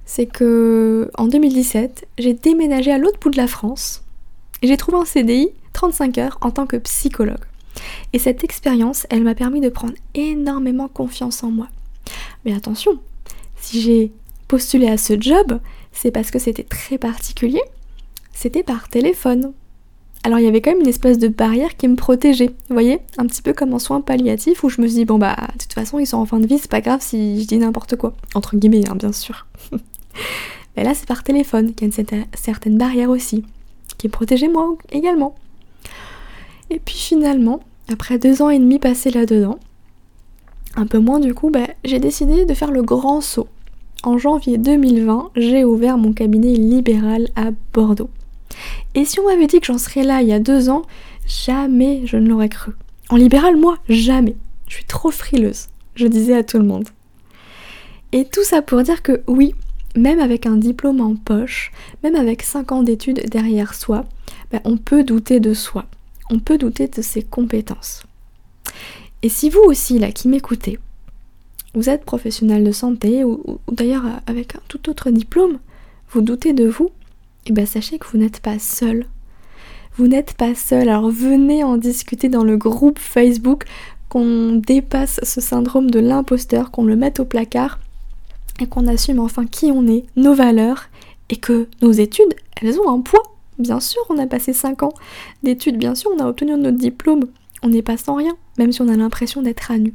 c'est 0.06 0.28
que 0.28 1.10
en 1.18 1.26
2017, 1.26 2.08
j'ai 2.20 2.34
déménagé 2.34 2.92
à 2.92 3.00
l'autre 3.00 3.20
bout 3.20 3.32
de 3.32 3.38
la 3.38 3.48
France 3.48 4.05
j'ai 4.66 4.78
trouvé 4.78 4.98
un 4.98 5.06
CDI 5.06 5.50
35 5.74 6.18
heures 6.18 6.38
en 6.42 6.52
tant 6.52 6.66
que 6.66 6.78
psychologue. 6.78 7.44
Et 8.14 8.20
cette 8.20 8.44
expérience, 8.44 9.06
elle 9.10 9.24
m'a 9.24 9.36
permis 9.36 9.62
de 9.62 9.70
prendre 9.70 9.94
énormément 10.14 10.88
confiance 10.88 11.44
en 11.44 11.52
moi. 11.52 11.68
Mais 12.46 12.54
attention, 12.54 13.00
si 13.58 13.82
j'ai 13.82 14.12
postulé 14.48 14.88
à 14.88 14.98
ce 14.98 15.20
job, 15.20 15.60
c'est 15.92 16.12
parce 16.12 16.32
que 16.32 16.40
c'était 16.40 16.64
très 16.64 16.98
particulier. 16.98 17.62
C'était 18.34 18.64
par 18.64 18.90
téléphone. 18.90 19.54
Alors 20.24 20.40
il 20.40 20.46
y 20.46 20.48
avait 20.48 20.62
quand 20.62 20.72
même 20.72 20.82
une 20.82 20.88
espèce 20.88 21.20
de 21.20 21.28
barrière 21.28 21.78
qui 21.78 21.88
me 21.88 21.96
protégeait, 21.96 22.48
vous 22.48 22.74
voyez 22.74 23.00
Un 23.18 23.28
petit 23.28 23.44
peu 23.44 23.54
comme 23.54 23.74
en 23.74 23.80
soins 23.80 24.02
palliatifs 24.02 24.64
où 24.64 24.70
je 24.70 24.82
me 24.82 24.88
suis 24.88 24.96
dit, 24.96 25.06
bon 25.06 25.20
bah, 25.20 25.36
de 25.54 25.60
toute 25.60 25.74
façon, 25.74 26.00
ils 26.00 26.08
sont 26.08 26.18
en 26.18 26.26
fin 26.26 26.40
de 26.40 26.48
vie, 26.48 26.58
c'est 26.58 26.72
pas 26.72 26.82
grave 26.82 27.02
si 27.02 27.42
je 27.42 27.48
dis 27.48 27.58
n'importe 27.58 27.96
quoi. 27.96 28.14
Entre 28.34 28.56
guillemets, 28.56 28.90
hein, 28.90 28.96
bien 28.96 29.12
sûr. 29.12 29.46
Mais 30.78 30.84
là, 30.84 30.94
c'est 30.94 31.08
par 31.08 31.24
téléphone 31.24 31.74
qu'il 31.74 31.88
y 31.88 31.92
a 31.92 32.04
une 32.10 32.26
certaine 32.34 32.78
barrière 32.78 33.10
aussi 33.10 33.44
qui 33.98 34.10
protégeait 34.10 34.48
moi 34.48 34.76
également. 34.92 35.36
Et 36.70 36.80
puis 36.80 36.96
finalement, 36.96 37.60
après 37.92 38.18
deux 38.18 38.42
ans 38.42 38.50
et 38.50 38.60
demi 38.60 38.80
passés 38.80 39.12
là-dedans, 39.12 39.60
un 40.76 40.86
peu 40.86 41.00
moins 41.00 41.20
du 41.20 41.34
coup, 41.34 41.50
bah, 41.50 41.68
j'ai 41.84 42.00
décidé 42.00 42.46
de 42.46 42.54
faire 42.54 42.72
le 42.72 42.84
grand 42.84 43.22
saut. 43.22 43.48
En 44.04 44.18
janvier 44.18 44.58
2020, 44.58 45.32
j'ai 45.36 45.64
ouvert 45.64 45.98
mon 45.98 46.14
cabinet 46.14 46.54
libéral 46.54 47.30
à 47.36 47.52
Bordeaux. 47.74 48.10
Et 48.94 49.06
si 49.06 49.20
on 49.20 49.26
m'avait 49.26 49.48
dit 49.48 49.60
que 49.60 49.66
j'en 49.66 49.78
serais 49.78 50.04
là 50.04 50.22
il 50.22 50.28
y 50.28 50.34
a 50.34 50.40
deux 50.40 50.70
ans, 50.70 50.84
jamais 51.28 52.02
je 52.06 52.18
ne 52.18 52.28
l'aurais 52.28 52.50
cru. 52.50 52.74
En 53.10 53.16
libéral, 53.16 53.56
moi, 53.56 53.78
jamais. 53.88 54.36
Je 54.68 54.76
suis 54.76 54.86
trop 54.86 55.12
frileuse, 55.12 55.68
je 55.96 56.08
disais 56.08 56.36
à 56.36 56.44
tout 56.44 56.58
le 56.58 56.66
monde. 56.66 56.90
Et 58.12 58.26
tout 58.26 58.44
ça 58.44 58.62
pour 58.62 58.82
dire 58.82 59.04
que 59.04 59.22
oui, 59.28 59.54
même 59.96 60.20
avec 60.20 60.46
un 60.46 60.58
diplôme 60.58 61.02
en 61.02 61.16
poche, 61.16 61.72
même 62.04 62.16
avec 62.16 62.44
5 62.44 62.72
ans 62.72 62.84
d'études 62.84 63.30
derrière 63.30 63.74
soi, 63.74 64.06
ben, 64.52 64.62
on 64.64 64.78
peut 64.78 65.04
douter 65.04 65.40
de 65.40 65.54
soi, 65.54 65.86
on 66.30 66.40
peut 66.40 66.58
douter 66.58 66.88
de 66.88 67.02
ses 67.02 67.24
compétences. 67.24 68.04
Et 69.24 69.30
si 69.30 69.50
vous 69.50 69.62
aussi, 69.62 70.00
là, 70.00 70.12
qui 70.12 70.28
m'écoutez, 70.28 70.80
vous 71.74 71.90
êtes 71.90 72.06
professionnel 72.06 72.64
de 72.64 72.72
santé 72.72 73.24
ou, 73.24 73.60
d'ailleurs 73.72 74.06
avec 74.28 74.56
un 74.56 74.62
tout 74.68 74.90
autre 74.90 75.10
diplôme, 75.10 75.60
vous 76.12 76.22
doutez 76.22 76.54
de 76.54 76.68
vous, 76.68 76.88
et 77.46 77.50
eh 77.50 77.52
bien 77.54 77.66
sachez 77.66 78.00
que 78.00 78.08
vous 78.08 78.18
n'êtes 78.18 78.40
pas 78.40 78.60
seul. 78.60 79.06
Vous 79.98 80.08
n'êtes 80.08 80.34
pas 80.34 80.56
seul, 80.56 80.90
alors 80.90 81.10
venez 81.10 81.64
en 81.64 81.78
discuter 81.78 82.28
dans 82.28 82.44
le 82.44 82.58
groupe 82.58 83.00
Facebook, 83.00 83.66
qu'on 84.10 84.54
dépasse 84.54 85.20
ce 85.24 85.42
syndrome 85.42 85.90
de 85.90 86.00
l'imposteur, 86.00 86.72
qu'on 86.72 86.86
le 86.86 86.96
mette 86.96 87.20
au 87.20 87.26
placard 87.26 87.80
et 88.60 88.68
qu'on 88.68 88.88
assume 88.88 89.20
enfin 89.20 89.46
qui 89.46 89.72
on 89.72 89.88
est, 89.88 90.06
nos 90.16 90.34
valeurs, 90.34 90.90
et 91.30 91.38
que 91.38 91.68
nos 91.82 91.92
études, 91.92 92.36
elles 92.62 92.80
ont 92.80 92.90
un 92.90 93.02
poids. 93.02 93.24
Bien 93.58 93.80
sûr, 93.80 94.02
on 94.10 94.18
a 94.18 94.28
passé 94.28 94.54
5 94.54 94.84
ans 94.84 94.94
d'études, 95.44 95.78
bien 95.78 95.96
sûr, 95.96 96.12
on 96.16 96.20
a 96.20 96.28
obtenu 96.28 96.58
notre 96.58 96.78
diplôme, 96.78 97.26
on 97.64 97.70
n'est 97.70 97.82
pas 97.82 97.98
sans 97.98 98.16
rien, 98.16 98.36
même 98.58 98.72
si 98.72 98.82
on 98.82 98.88
a 98.88 98.98
l'impression 98.98 99.42
d'être 99.42 99.72
à 99.72 99.78
nu. 99.78 99.94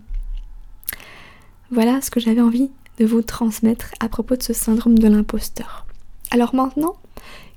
Voilà 1.70 2.00
ce 2.00 2.10
que 2.10 2.20
j'avais 2.20 2.40
envie 2.40 2.70
de 2.98 3.06
vous 3.06 3.22
transmettre 3.22 3.90
à 4.00 4.08
propos 4.08 4.36
de 4.36 4.42
ce 4.42 4.52
syndrome 4.52 4.98
de 4.98 5.08
l'imposteur. 5.08 5.86
Alors 6.30 6.54
maintenant, 6.54 6.96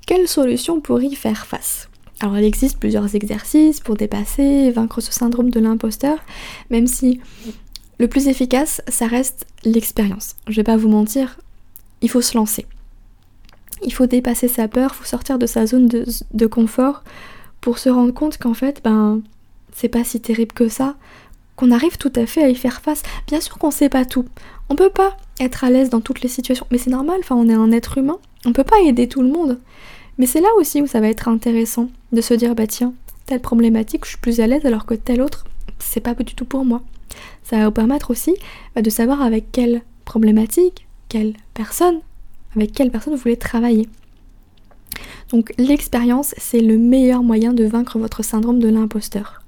quelle 0.06 0.28
solution 0.28 0.80
pour 0.80 1.02
y 1.02 1.14
faire 1.14 1.46
face? 1.46 1.88
Alors 2.20 2.38
il 2.38 2.44
existe 2.44 2.78
plusieurs 2.78 3.14
exercices 3.14 3.80
pour 3.80 3.96
dépasser, 3.96 4.70
vaincre 4.70 5.00
ce 5.00 5.12
syndrome 5.12 5.50
de 5.50 5.60
l'imposteur, 5.60 6.18
même 6.70 6.86
si 6.86 7.20
le 7.98 8.08
plus 8.08 8.28
efficace, 8.28 8.82
ça 8.88 9.06
reste 9.06 9.46
l'expérience. 9.64 10.36
Je 10.48 10.56
vais 10.56 10.64
pas 10.64 10.76
vous 10.76 10.88
mentir, 10.88 11.38
il 12.00 12.10
faut 12.10 12.22
se 12.22 12.36
lancer. 12.36 12.66
Il 13.84 13.92
faut 13.92 14.06
dépasser 14.06 14.48
sa 14.48 14.68
peur, 14.68 14.90
il 14.94 14.98
faut 14.98 15.04
sortir 15.04 15.38
de 15.38 15.46
sa 15.46 15.66
zone 15.66 15.88
de, 15.88 16.46
confort 16.46 17.04
pour 17.60 17.78
se 17.78 17.88
rendre 17.88 18.12
compte 18.12 18.38
qu'en 18.38 18.54
fait, 18.54 18.80
ben, 18.82 19.20
c'est 19.72 19.88
pas 19.88 20.04
si 20.04 20.20
terrible 20.20 20.52
que 20.52 20.68
ça, 20.68 20.96
qu'on 21.56 21.70
arrive 21.70 21.98
tout 21.98 22.12
à 22.16 22.26
fait 22.26 22.42
à 22.42 22.48
y 22.48 22.54
faire 22.54 22.80
face. 22.80 23.02
Bien 23.26 23.40
sûr 23.40 23.58
qu'on 23.58 23.70
sait 23.70 23.88
pas 23.88 24.04
tout. 24.04 24.24
On 24.68 24.76
peut 24.76 24.90
pas 24.90 25.16
être 25.38 25.64
à 25.64 25.70
l'aise 25.70 25.90
dans 25.90 26.00
toutes 26.00 26.22
les 26.22 26.28
situations, 26.28 26.66
mais 26.70 26.78
c'est 26.78 26.90
normal, 26.90 27.20
enfin 27.20 27.36
on 27.36 27.48
est 27.48 27.54
un 27.54 27.72
être 27.72 27.98
humain, 27.98 28.18
on 28.44 28.52
peut 28.52 28.64
pas 28.64 28.80
aider 28.80 29.08
tout 29.08 29.22
le 29.22 29.30
monde. 29.30 29.60
Mais 30.18 30.26
c'est 30.26 30.40
là 30.40 30.48
aussi 30.58 30.80
où 30.80 30.86
ça 30.86 31.00
va 31.00 31.08
être 31.08 31.28
intéressant 31.28 31.88
de 32.12 32.20
se 32.20 32.34
dire 32.34 32.54
bah 32.54 32.66
tiens, 32.66 32.94
telle 33.26 33.40
problématique, 33.40 34.04
je 34.04 34.10
suis 34.10 34.18
plus 34.18 34.40
à 34.40 34.46
l'aise 34.46 34.64
alors 34.64 34.86
que 34.86 34.94
telle 34.94 35.20
autre, 35.20 35.44
c'est 35.78 36.00
pas 36.00 36.14
du 36.14 36.34
tout 36.34 36.44
pour 36.44 36.64
moi. 36.64 36.82
Ça 37.42 37.58
va 37.58 37.66
vous 37.66 37.72
permettre 37.72 38.10
aussi 38.10 38.34
bah, 38.74 38.82
de 38.82 38.90
savoir 38.90 39.22
avec 39.22 39.52
quelle 39.52 39.82
problématique, 40.04 40.86
quelle 41.08 41.34
personne, 41.54 42.00
avec 42.56 42.72
quelle 42.72 42.90
personne 42.90 43.14
vous 43.14 43.20
voulez 43.20 43.36
travailler. 43.36 43.88
Donc 45.30 45.52
l'expérience, 45.58 46.34
c'est 46.38 46.60
le 46.60 46.78
meilleur 46.78 47.22
moyen 47.22 47.52
de 47.52 47.64
vaincre 47.64 47.98
votre 47.98 48.22
syndrome 48.22 48.60
de 48.60 48.68
l'imposteur. 48.68 49.42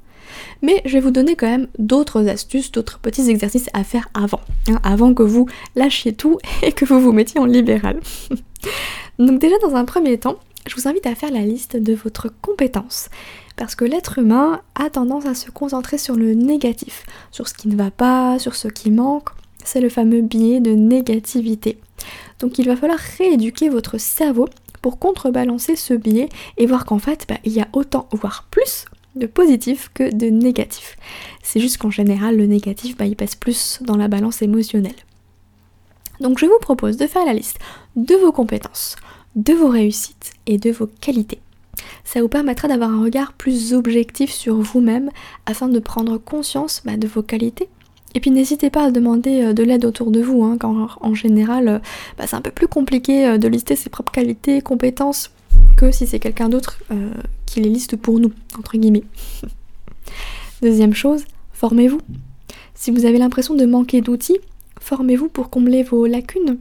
Mais 0.63 0.83
je 0.85 0.95
vais 0.95 1.01
vous 1.01 1.11
donner 1.11 1.37
quand 1.37 1.47
même 1.47 1.69
d'autres 1.79 2.29
astuces, 2.29 2.73
d'autres 2.73 2.99
petits 2.99 3.29
exercices 3.31 3.71
à 3.73 3.85
faire 3.85 4.09
avant, 4.15 4.41
hein, 4.69 4.79
avant 4.83 5.15
que 5.15 5.23
vous 5.23 5.49
lâchiez 5.75 6.13
tout 6.13 6.39
et 6.63 6.73
que 6.73 6.85
vous 6.85 7.01
vous 7.01 7.13
mettiez 7.13 7.41
en 7.41 7.45
libéral. 7.45 8.01
Donc 9.19 9.41
déjà 9.41 9.57
dans 9.63 9.75
un 9.75 9.85
premier 9.85 10.19
temps, 10.19 10.39
je 10.67 10.75
vous 10.75 10.89
invite 10.89 11.07
à 11.07 11.15
faire 11.15 11.31
la 11.31 11.43
liste 11.43 11.77
de 11.77 11.95
votre 11.95 12.29
compétence. 12.43 13.09
Parce 13.57 13.75
que 13.75 13.85
l'être 13.85 14.19
humain 14.19 14.61
a 14.75 14.91
tendance 14.91 15.27
à 15.27 15.35
se 15.35 15.51
concentrer 15.51 15.99
sur 15.99 16.17
le 16.17 16.35
négatif, 16.35 17.05
sur 17.31 17.49
ce 17.49 17.55
qui 17.55 17.69
ne 17.69 17.77
va 17.77 17.91
pas, 17.91 18.39
sur 18.39 18.55
ce 18.55 18.69
qui 18.69 18.91
manque. 18.91 19.31
C'est 19.65 19.81
le 19.81 19.89
fameux 19.89 20.21
biais 20.21 20.61
de 20.61 20.73
négativité. 20.73 21.79
Donc 22.39 22.59
il 22.59 22.67
va 22.67 22.77
falloir 22.77 22.99
rééduquer 23.19 23.69
votre 23.69 23.99
cerveau 23.99 24.49
pour 24.83 24.99
contrebalancer 24.99 25.75
ce 25.75 25.95
biais 25.95 26.29
et 26.59 26.67
voir 26.67 26.85
qu'en 26.85 26.99
fait, 26.99 27.25
bah, 27.29 27.39
il 27.45 27.53
y 27.53 27.61
a 27.61 27.69
autant, 27.73 28.09
voire 28.13 28.47
plus, 28.51 28.85
de 29.17 29.27
positif 29.27 29.91
que 29.95 30.15
de 30.15 30.27
négatif. 30.27 30.97
C'est 31.43 31.61
juste 31.61 31.79
qu'en 31.79 31.91
général, 31.91 32.37
le 32.37 32.47
négatif, 32.47 32.97
bah, 32.97 33.07
il 33.07 33.17
passe 33.17 33.35
plus 33.35 33.79
dans 33.81 33.97
la 33.97 34.09
balance 34.09 34.43
émotionnelle. 34.43 34.95
Donc 36.21 36.39
je 36.39 36.47
vous 36.47 36.59
propose 36.61 36.97
de 36.97 37.07
faire 37.07 37.25
la 37.25 37.33
liste 37.33 37.59
de 37.97 38.15
vos 38.15 38.33
compétences, 38.33 38.97
de 39.35 39.55
vos 39.55 39.69
réussites 39.69 40.36
et 40.47 40.59
de 40.59 40.71
vos 40.71 40.89
qualités. 41.01 41.41
Ça 42.05 42.21
vous 42.21 42.29
permettra 42.29 42.69
d'avoir 42.69 42.91
un 42.91 43.03
regard 43.03 43.33
plus 43.33 43.75
objectif 43.75 44.31
sur 44.33 44.57
vous-même 44.57 45.11
afin 45.45 45.69
de 45.69 45.79
prendre 45.79 46.19
conscience 46.19 46.83
bah, 46.85 46.97
de 46.97 47.07
vos 47.07 47.23
qualités. 47.23 47.69
Et 48.15 48.21
puis 48.21 48.31
n'hésitez 48.31 48.71
pas 48.71 48.85
à 48.85 48.91
demander 48.91 49.43
euh, 49.43 49.53
de 49.53 49.63
l'aide 49.63 49.85
autour 49.85 50.11
de 50.11 50.23
vous, 50.23 50.43
hein, 50.43 50.57
quand 50.59 50.89
en 51.01 51.15
général 51.15 51.69
euh, 51.69 51.79
bah, 52.17 52.27
c'est 52.27 52.37
un 52.37 52.41
peu 52.41 52.51
plus 52.51 52.67
compliqué 52.67 53.27
euh, 53.27 53.39
de 53.39 53.47
lister 53.47 53.77
ses 53.77 53.91
propres 53.91 54.13
qualités, 54.13 54.63
compétences, 54.63 55.33
que 55.77 55.91
si 55.91 56.07
c'est 56.07 56.19
quelqu'un 56.19 56.49
d'autre 56.49 56.79
qui 57.45 57.61
les 57.61 57.69
liste 57.69 57.97
pour 57.97 58.19
nous, 58.19 58.33
entre 58.59 58.79
guillemets. 58.79 59.05
Deuxième 60.63 60.95
chose, 60.95 61.25
formez-vous. 61.53 62.01
Si 62.75 62.91
vous 62.91 63.05
avez 63.05 63.19
l'impression 63.19 63.55
de 63.55 63.67
manquer 63.67 64.01
d'outils, 64.01 64.39
formez-vous 64.81 65.29
pour 65.29 65.51
combler 65.51 65.83
vos 65.83 66.07
lacunes. 66.07 66.59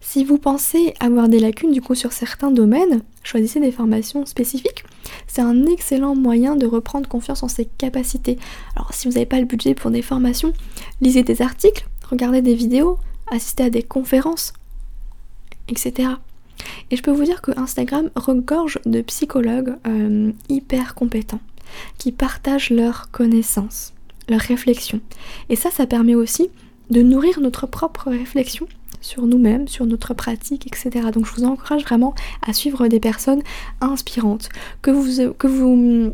Si 0.00 0.24
vous 0.24 0.38
pensez 0.38 0.94
avoir 1.00 1.28
des 1.28 1.40
lacunes 1.40 1.72
du 1.72 1.82
coup 1.82 1.94
sur 1.94 2.12
certains 2.12 2.50
domaines, 2.50 3.02
choisissez 3.24 3.60
des 3.60 3.72
formations 3.72 4.26
spécifiques. 4.26 4.84
C'est 5.26 5.42
un 5.42 5.66
excellent 5.66 6.14
moyen 6.14 6.56
de 6.56 6.66
reprendre 6.66 7.08
confiance 7.08 7.42
en 7.42 7.48
ses 7.48 7.64
capacités. 7.64 8.38
Alors 8.76 8.94
si 8.94 9.08
vous 9.08 9.14
n'avez 9.14 9.26
pas 9.26 9.40
le 9.40 9.46
budget 9.46 9.74
pour 9.74 9.90
des 9.90 10.02
formations, 10.02 10.52
lisez 11.00 11.22
des 11.22 11.42
articles, 11.42 11.86
regardez 12.08 12.42
des 12.42 12.54
vidéos, 12.54 12.98
assistez 13.30 13.64
à 13.64 13.70
des 13.70 13.82
conférences, 13.82 14.52
etc. 15.68 16.10
Et 16.90 16.96
je 16.96 17.02
peux 17.02 17.10
vous 17.10 17.24
dire 17.24 17.42
que 17.42 17.58
Instagram 17.58 18.10
regorge 18.14 18.78
de 18.86 19.00
psychologues 19.02 19.74
euh, 19.86 20.32
hyper 20.48 20.94
compétents 20.94 21.40
qui 21.98 22.12
partagent 22.12 22.70
leurs 22.70 23.10
connaissances, 23.10 23.92
leurs 24.28 24.40
réflexions. 24.40 25.00
Et 25.48 25.56
ça, 25.56 25.70
ça 25.70 25.86
permet 25.86 26.14
aussi 26.14 26.48
de 26.90 27.02
nourrir 27.02 27.40
notre 27.40 27.66
propre 27.66 28.10
réflexion 28.10 28.66
sur 29.00 29.26
nous-mêmes, 29.26 29.68
sur 29.68 29.86
notre 29.86 30.14
pratique, 30.14 30.66
etc. 30.66 31.06
Donc 31.12 31.26
je 31.26 31.32
vous 31.34 31.44
encourage 31.44 31.82
vraiment 31.82 32.14
à 32.46 32.52
suivre 32.52 32.88
des 32.88 33.00
personnes 33.00 33.42
inspirantes, 33.80 34.48
que 34.82 34.90
vous, 34.90 35.32
que 35.34 35.46
vous 35.46 36.12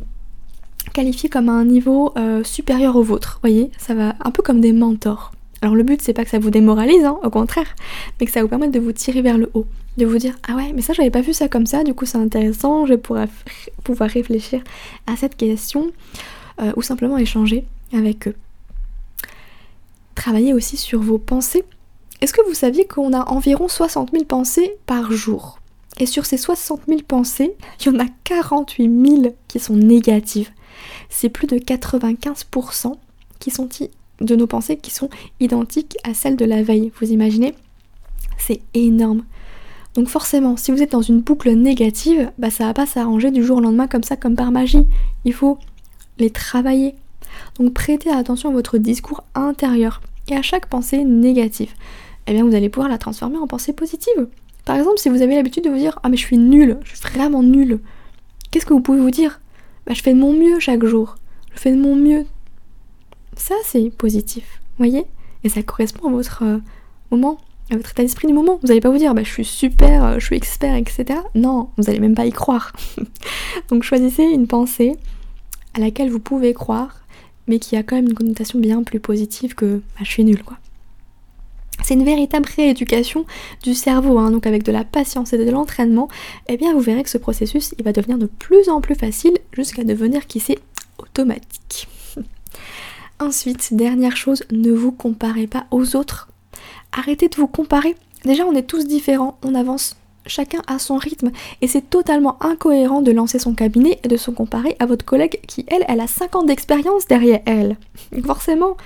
qualifiez 0.92 1.28
comme 1.28 1.48
un 1.48 1.64
niveau 1.64 2.12
euh, 2.16 2.44
supérieur 2.44 2.96
au 2.96 3.02
vôtre. 3.02 3.38
Voyez, 3.42 3.70
ça 3.78 3.94
va 3.94 4.14
un 4.24 4.30
peu 4.30 4.42
comme 4.42 4.60
des 4.60 4.72
mentors. 4.72 5.32
Alors 5.62 5.74
le 5.74 5.82
but 5.82 6.02
c'est 6.02 6.12
pas 6.12 6.24
que 6.24 6.30
ça 6.30 6.38
vous 6.38 6.50
démoralise, 6.50 7.04
hein, 7.04 7.18
au 7.22 7.30
contraire, 7.30 7.74
mais 8.20 8.26
que 8.26 8.32
ça 8.32 8.42
vous 8.42 8.48
permette 8.48 8.70
de 8.70 8.80
vous 8.80 8.92
tirer 8.92 9.22
vers 9.22 9.38
le 9.38 9.50
haut, 9.54 9.64
de 9.96 10.04
vous 10.04 10.18
dire 10.18 10.36
ah 10.46 10.56
ouais 10.56 10.72
mais 10.74 10.82
ça 10.82 10.92
j'avais 10.92 11.10
pas 11.10 11.22
vu 11.22 11.32
ça 11.32 11.48
comme 11.48 11.64
ça, 11.64 11.84
du 11.84 11.94
coup 11.94 12.04
c'est 12.04 12.18
intéressant, 12.18 12.84
je 12.84 12.92
vais 12.92 12.98
pouvoir, 12.98 13.28
réfléchir 14.00 14.62
à 15.06 15.16
cette 15.16 15.38
question 15.38 15.90
euh, 16.60 16.72
ou 16.76 16.82
simplement 16.82 17.16
échanger 17.16 17.64
avec 17.94 18.28
eux. 18.28 18.34
Travaillez 20.14 20.52
aussi 20.52 20.76
sur 20.76 21.00
vos 21.00 21.16
pensées 21.16 21.64
est-ce 22.20 22.32
que 22.32 22.46
vous 22.46 22.54
saviez 22.54 22.86
qu'on 22.86 23.12
a 23.12 23.28
environ 23.30 23.68
60 23.68 24.12
000 24.12 24.24
pensées 24.24 24.76
par 24.86 25.12
jour? 25.12 25.58
Et 25.98 26.06
sur 26.06 26.26
ces 26.26 26.36
60 26.36 26.80
000 26.88 27.00
pensées, 27.06 27.54
il 27.80 27.86
y 27.86 27.88
en 27.90 28.00
a 28.00 28.06
48 28.24 29.06
000 29.22 29.36
qui 29.46 29.60
sont 29.60 29.76
négatives. 29.76 30.50
C'est 31.08 31.28
plus 31.28 31.46
de 31.46 31.56
95% 31.56 32.94
qui 33.38 33.50
sont 33.50 33.68
de 34.20 34.36
nos 34.36 34.46
pensées 34.46 34.76
qui 34.76 34.90
sont 34.90 35.08
identiques 35.40 35.96
à 36.02 36.14
celles 36.14 36.36
de 36.36 36.44
la 36.44 36.62
veille. 36.62 36.92
Vous 37.00 37.12
imaginez? 37.12 37.54
C'est 38.38 38.60
énorme. 38.74 39.24
Donc 39.94 40.08
forcément, 40.08 40.56
si 40.56 40.72
vous 40.72 40.82
êtes 40.82 40.92
dans 40.92 41.02
une 41.02 41.20
boucle 41.20 41.52
négative, 41.52 42.32
bah 42.38 42.50
ça 42.50 42.66
va 42.66 42.74
pas 42.74 42.86
s'arranger 42.86 43.30
du 43.30 43.44
jour 43.44 43.58
au 43.58 43.60
lendemain 43.60 43.86
comme 43.86 44.02
ça, 44.02 44.16
comme 44.16 44.34
par 44.34 44.50
magie. 44.50 44.86
Il 45.24 45.32
faut 45.32 45.58
les 46.18 46.30
travailler. 46.30 46.96
Donc 47.58 47.72
prêtez 47.74 48.10
attention 48.10 48.50
à 48.50 48.52
votre 48.52 48.78
discours 48.78 49.22
intérieur 49.34 50.00
et 50.28 50.36
à 50.36 50.42
chaque 50.42 50.66
pensée 50.66 51.04
négative 51.04 51.70
eh 52.26 52.32
bien 52.32 52.44
vous 52.44 52.54
allez 52.54 52.68
pouvoir 52.68 52.90
la 52.90 52.98
transformer 52.98 53.38
en 53.38 53.46
pensée 53.46 53.72
positive. 53.72 54.28
Par 54.64 54.76
exemple, 54.76 54.98
si 54.98 55.08
vous 55.08 55.22
avez 55.22 55.34
l'habitude 55.34 55.64
de 55.64 55.70
vous 55.70 55.78
dire 55.78 55.98
Ah 56.02 56.08
mais 56.08 56.16
je 56.16 56.24
suis 56.24 56.38
nulle, 56.38 56.78
je 56.84 56.96
suis 56.96 57.00
vraiment 57.00 57.42
nulle, 57.42 57.80
qu'est-ce 58.50 58.66
que 58.66 58.72
vous 58.72 58.80
pouvez 58.80 59.00
vous 59.00 59.10
dire? 59.10 59.40
Bah 59.86 59.92
je 59.94 60.02
fais 60.02 60.14
de 60.14 60.18
mon 60.18 60.32
mieux 60.32 60.58
chaque 60.58 60.84
jour, 60.84 61.16
je 61.54 61.60
fais 61.60 61.72
de 61.72 61.80
mon 61.80 61.96
mieux. 61.96 62.24
Ça 63.36 63.54
c'est 63.64 63.90
positif, 63.90 64.60
voyez? 64.78 65.04
Et 65.42 65.48
ça 65.50 65.62
correspond 65.62 66.08
à 66.08 66.12
votre 66.12 66.44
euh, 66.44 66.58
moment, 67.10 67.38
à 67.70 67.76
votre 67.76 67.90
état 67.90 68.02
d'esprit 68.02 68.26
du 68.26 68.32
moment. 68.32 68.58
Vous 68.62 68.68
n'allez 68.68 68.80
pas 68.80 68.90
vous 68.90 68.96
dire 68.96 69.14
Bah 69.14 69.22
je 69.22 69.30
suis 69.30 69.44
super, 69.44 70.04
euh, 70.04 70.18
je 70.18 70.24
suis 70.24 70.36
expert, 70.36 70.74
etc. 70.74 71.20
Non, 71.34 71.68
vous 71.76 71.84
n'allez 71.84 72.00
même 72.00 72.14
pas 72.14 72.24
y 72.24 72.32
croire. 72.32 72.72
Donc 73.68 73.82
choisissez 73.82 74.22
une 74.22 74.46
pensée 74.46 74.96
à 75.74 75.80
laquelle 75.80 76.08
vous 76.08 76.20
pouvez 76.20 76.54
croire, 76.54 77.03
mais 77.46 77.58
qui 77.58 77.76
a 77.76 77.82
quand 77.82 77.96
même 77.96 78.06
une 78.06 78.14
connotation 78.14 78.58
bien 78.58 78.82
plus 78.82 79.00
positive 79.00 79.54
que 79.54 79.76
bah, 79.76 80.02
je 80.02 80.10
suis 80.10 80.24
nulle 80.24 80.42
quoi. 80.42 80.58
C'est 81.82 81.94
une 81.94 82.04
véritable 82.04 82.48
rééducation 82.56 83.26
du 83.62 83.74
cerveau, 83.74 84.18
hein, 84.18 84.30
donc 84.30 84.46
avec 84.46 84.62
de 84.62 84.72
la 84.72 84.84
patience 84.84 85.32
et 85.32 85.38
de 85.38 85.50
l'entraînement, 85.50 86.08
eh 86.46 86.56
bien 86.56 86.72
vous 86.72 86.80
verrez 86.80 87.02
que 87.02 87.10
ce 87.10 87.18
processus 87.18 87.74
il 87.78 87.84
va 87.84 87.92
devenir 87.92 88.16
de 88.16 88.26
plus 88.26 88.68
en 88.68 88.80
plus 88.80 88.94
facile 88.94 89.36
jusqu'à 89.52 89.84
devenir 89.84 90.26
qui 90.26 90.40
sait 90.40 90.58
automatique. 90.98 91.88
Ensuite, 93.20 93.74
dernière 93.74 94.16
chose, 94.16 94.44
ne 94.50 94.70
vous 94.70 94.92
comparez 94.92 95.46
pas 95.46 95.66
aux 95.70 95.96
autres. 95.96 96.28
Arrêtez 96.92 97.28
de 97.28 97.36
vous 97.36 97.48
comparer. 97.48 97.96
Déjà 98.24 98.46
on 98.46 98.54
est 98.54 98.62
tous 98.66 98.86
différents, 98.86 99.36
on 99.42 99.54
avance 99.54 99.96
chacun 100.26 100.62
à 100.66 100.78
son 100.78 100.96
rythme 100.96 101.30
et 101.60 101.68
c'est 101.68 101.90
totalement 101.90 102.42
incohérent 102.42 103.02
de 103.02 103.12
lancer 103.12 103.38
son 103.38 103.54
cabinet 103.54 103.98
et 104.02 104.08
de 104.08 104.16
se 104.16 104.30
comparer 104.30 104.76
à 104.78 104.86
votre 104.86 105.04
collègue 105.04 105.40
qui 105.46 105.64
elle, 105.68 105.84
elle 105.88 106.00
a 106.00 106.06
5 106.06 106.36
ans 106.36 106.42
d'expérience 106.42 107.06
derrière 107.06 107.40
elle. 107.46 107.76
Forcément, 108.24 108.76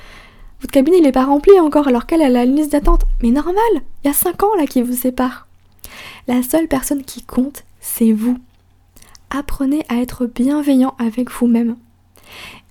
votre 0.61 0.73
cabinet, 0.73 1.01
n'est 1.01 1.13
pas 1.13 1.25
rempli 1.25 1.59
encore 1.61 1.89
alors 1.89 2.07
qu'elle 2.07 2.23
a 2.23 2.29
la 2.29 2.45
liste 2.45 2.73
d'attente. 2.73 3.03
Mais 3.23 3.31
normal, 3.31 3.63
il 4.03 4.09
y 4.09 4.11
a 4.11 4.15
5 4.15 4.43
ans 4.43 4.55
là 4.57 4.67
qui 4.67 4.83
vous 4.83 4.95
séparent. 4.95 5.47
La 6.27 6.43
seule 6.43 6.69
personne 6.69 7.05
qui 7.05 7.23
compte, 7.23 7.65
c'est 7.81 8.13
vous. 8.13 8.39
Apprenez 9.31 9.85
à 9.89 9.97
être 9.97 10.27
bienveillant 10.27 10.95
avec 10.99 11.31
vous-même. 11.31 11.77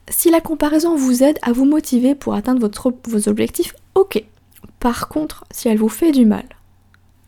Si 0.10 0.30
la 0.30 0.42
comparaison 0.42 0.96
vous 0.96 1.24
aide 1.24 1.40
à 1.42 1.52
vous 1.52 1.66
motiver 1.66 2.16
pour 2.16 2.34
atteindre 2.34 2.70
vos 3.08 3.30
objectifs, 3.30 3.74
ok. 3.96 4.24
Par 4.80 5.08
contre, 5.08 5.46
si 5.52 5.68
elle 5.68 5.78
vous 5.78 5.90
fait 5.90 6.12
du 6.12 6.26
mal, 6.26 6.46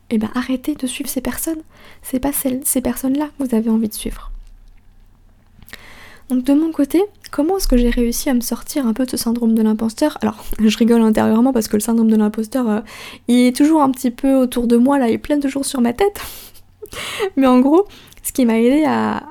eh 0.09 0.17
ben 0.17 0.29
arrêtez 0.35 0.75
de 0.75 0.87
suivre 0.87 1.09
ces 1.09 1.21
personnes. 1.21 1.61
C'est 2.01 2.19
pas 2.19 2.31
ces 2.31 2.81
personnes-là 2.81 3.27
que 3.27 3.45
vous 3.45 3.55
avez 3.55 3.69
envie 3.69 3.89
de 3.89 3.93
suivre. 3.93 4.31
Donc 6.29 6.43
de 6.43 6.53
mon 6.53 6.71
côté, 6.71 7.01
comment 7.31 7.57
est-ce 7.57 7.67
que 7.67 7.75
j'ai 7.75 7.89
réussi 7.89 8.29
à 8.29 8.35
me 8.35 8.41
sortir 8.41 8.85
un 8.85 8.93
peu 8.93 9.05
de 9.05 9.09
ce 9.09 9.17
syndrome 9.17 9.55
de 9.55 9.63
l'imposteur? 9.63 10.17
Alors, 10.21 10.43
je 10.59 10.77
rigole 10.77 11.01
intérieurement 11.01 11.51
parce 11.53 11.67
que 11.67 11.75
le 11.75 11.81
syndrome 11.81 12.09
de 12.09 12.15
l'imposteur, 12.15 12.69
euh, 12.69 12.81
il 13.27 13.47
est 13.47 13.55
toujours 13.55 13.81
un 13.81 13.89
petit 13.89 14.11
peu 14.11 14.35
autour 14.35 14.67
de 14.67 14.77
moi, 14.77 14.99
là, 14.99 15.09
il 15.09 15.19
plane 15.19 15.39
toujours 15.39 15.65
sur 15.65 15.81
ma 15.81 15.93
tête. 15.93 16.21
Mais 17.35 17.47
en 17.47 17.59
gros, 17.59 17.87
ce 18.23 18.31
qui 18.31 18.45
m'a 18.45 18.59
aidé 18.59 18.83
à, 18.85 19.23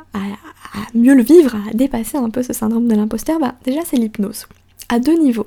mieux 0.94 1.14
le 1.14 1.22
vivre, 1.22 1.56
à 1.70 1.72
dépasser 1.72 2.16
un 2.16 2.30
peu 2.30 2.42
ce 2.42 2.52
syndrome 2.52 2.88
de 2.88 2.94
l'imposteur, 2.94 3.38
bah, 3.38 3.54
déjà 3.64 3.80
c'est 3.84 3.96
l'hypnose. 3.96 4.46
À 4.88 4.98
deux 4.98 5.16
niveaux. 5.18 5.46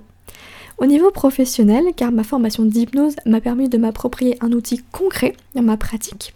Au 0.82 0.88
niveau 0.88 1.12
professionnel, 1.12 1.86
car 1.96 2.12
ma 2.12 2.24
formation 2.24 2.66
d'hypnose 2.66 3.16
m'a 3.28 3.40
permis 3.40 3.70
de 3.70 3.78
m'approprier 3.78 4.36
un 4.42 4.52
outil 4.52 4.82
concret 4.92 5.36
dans 5.54 5.62
ma 5.62 5.78
pratique. 5.78 6.34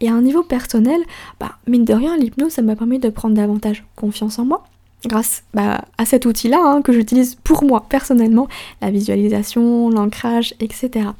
Et 0.00 0.08
à 0.08 0.14
un 0.14 0.22
niveau 0.22 0.42
personnel, 0.42 0.98
bah, 1.38 1.58
mine 1.66 1.84
de 1.84 1.92
rien, 1.92 2.16
l'hypnose, 2.16 2.52
ça 2.52 2.62
m'a 2.62 2.76
permis 2.76 2.98
de 2.98 3.10
prendre 3.10 3.36
davantage 3.36 3.84
confiance 3.94 4.38
en 4.38 4.46
moi, 4.46 4.64
grâce 5.04 5.44
bah, 5.52 5.84
à 5.98 6.06
cet 6.06 6.24
outil-là 6.24 6.62
hein, 6.64 6.80
que 6.80 6.94
j'utilise 6.94 7.34
pour 7.34 7.62
moi 7.62 7.84
personnellement, 7.90 8.48
la 8.80 8.90
visualisation, 8.90 9.90
l'ancrage, 9.90 10.54
etc. 10.58 11.10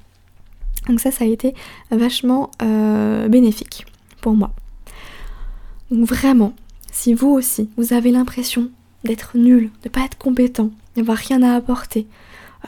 Donc 0.88 1.00
ça, 1.00 1.10
ça 1.10 1.24
a 1.24 1.28
été 1.28 1.54
vachement 1.90 2.50
euh, 2.62 3.28
bénéfique 3.28 3.84
pour 4.22 4.32
moi. 4.32 4.52
Donc 5.90 6.08
vraiment, 6.08 6.54
si 6.90 7.12
vous 7.12 7.28
aussi, 7.28 7.68
vous 7.76 7.92
avez 7.92 8.10
l'impression 8.10 8.70
d'être 9.04 9.36
nul, 9.36 9.70
de 9.82 9.88
pas 9.88 10.04
être 10.04 10.18
compétent, 10.18 10.70
d'avoir 10.96 11.16
rien 11.16 11.42
à 11.42 11.54
apporter, 11.54 12.06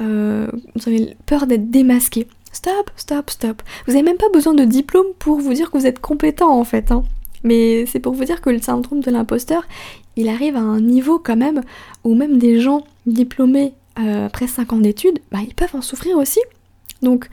euh, 0.00 0.48
vous 0.74 0.88
avez 0.88 1.16
peur 1.26 1.46
d'être 1.46 1.70
démasqué, 1.70 2.26
stop, 2.52 2.90
stop, 2.96 3.30
stop. 3.30 3.62
Vous 3.86 3.92
n'avez 3.92 4.04
même 4.04 4.16
pas 4.16 4.28
besoin 4.32 4.54
de 4.54 4.64
diplôme 4.64 5.06
pour 5.18 5.38
vous 5.38 5.54
dire 5.54 5.70
que 5.70 5.78
vous 5.78 5.86
êtes 5.86 6.00
compétent 6.00 6.50
en 6.50 6.64
fait. 6.64 6.90
Hein. 6.90 7.04
Mais 7.42 7.86
c'est 7.86 8.00
pour 8.00 8.14
vous 8.14 8.24
dire 8.24 8.40
que 8.40 8.50
le 8.50 8.60
syndrome 8.60 9.00
de 9.00 9.10
l'imposteur, 9.10 9.66
il 10.16 10.28
arrive 10.28 10.56
à 10.56 10.60
un 10.60 10.80
niveau 10.80 11.18
quand 11.18 11.36
même 11.36 11.62
où 12.02 12.14
même 12.14 12.38
des 12.38 12.60
gens 12.60 12.84
diplômés 13.06 13.74
euh, 13.98 14.26
après 14.26 14.46
5 14.46 14.72
ans 14.72 14.78
d'études, 14.78 15.20
bah, 15.30 15.38
ils 15.46 15.54
peuvent 15.54 15.74
en 15.74 15.82
souffrir 15.82 16.16
aussi. 16.16 16.40
Donc 17.02 17.28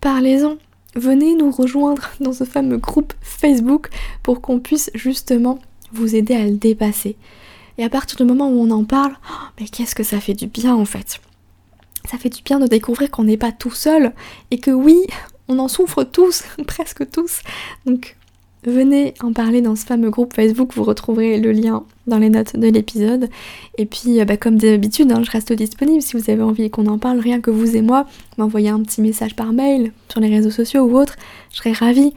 parlez-en. 0.00 0.56
Venez 0.96 1.34
nous 1.34 1.50
rejoindre 1.50 2.10
dans 2.20 2.32
ce 2.32 2.44
fameux 2.44 2.78
groupe 2.78 3.12
Facebook 3.20 3.88
pour 4.22 4.40
qu'on 4.40 4.58
puisse 4.58 4.90
justement 4.94 5.58
vous 5.92 6.16
aider 6.16 6.34
à 6.34 6.44
le 6.44 6.56
dépasser. 6.56 7.16
Et 7.78 7.84
à 7.84 7.88
partir 7.88 8.16
du 8.16 8.24
moment 8.24 8.48
où 8.48 8.60
on 8.60 8.70
en 8.70 8.84
parle, 8.84 9.12
oh, 9.30 9.34
mais 9.58 9.66
qu'est-ce 9.66 9.94
que 9.94 10.02
ça 10.02 10.20
fait 10.20 10.34
du 10.34 10.48
bien 10.48 10.74
en 10.74 10.84
fait 10.84 11.20
Ça 12.10 12.18
fait 12.18 12.28
du 12.28 12.42
bien 12.42 12.58
de 12.58 12.66
découvrir 12.66 13.10
qu'on 13.10 13.24
n'est 13.24 13.36
pas 13.36 13.52
tout 13.52 13.70
seul 13.70 14.12
et 14.50 14.58
que 14.58 14.72
oui, 14.72 14.98
on 15.46 15.58
en 15.58 15.68
souffre 15.68 16.02
tous, 16.02 16.44
presque 16.66 17.08
tous. 17.10 17.40
Donc 17.86 18.16
venez 18.64 19.14
en 19.22 19.32
parler 19.32 19.62
dans 19.62 19.76
ce 19.76 19.86
fameux 19.86 20.10
groupe 20.10 20.34
Facebook, 20.34 20.72
vous 20.74 20.82
retrouverez 20.82 21.38
le 21.38 21.52
lien 21.52 21.84
dans 22.06 22.18
les 22.18 22.30
notes 22.30 22.56
de 22.56 22.66
l'épisode. 22.66 23.28
Et 23.76 23.86
puis, 23.86 24.20
euh, 24.20 24.24
bah, 24.24 24.36
comme 24.36 24.56
d'habitude, 24.56 25.12
hein, 25.12 25.22
je 25.22 25.30
reste 25.30 25.52
disponible 25.52 26.02
si 26.02 26.16
vous 26.16 26.30
avez 26.30 26.42
envie 26.42 26.70
qu'on 26.70 26.86
en 26.86 26.98
parle, 26.98 27.20
rien 27.20 27.40
que 27.40 27.50
vous 27.50 27.76
et 27.76 27.82
moi, 27.82 28.06
m'envoyer 28.36 28.70
un 28.70 28.80
petit 28.82 29.00
message 29.00 29.36
par 29.36 29.52
mail, 29.52 29.92
sur 30.08 30.20
les 30.20 30.28
réseaux 30.28 30.50
sociaux 30.50 30.82
ou 30.82 30.98
autre, 30.98 31.16
je 31.52 31.58
serais 31.58 31.72
ravie. 31.72 32.12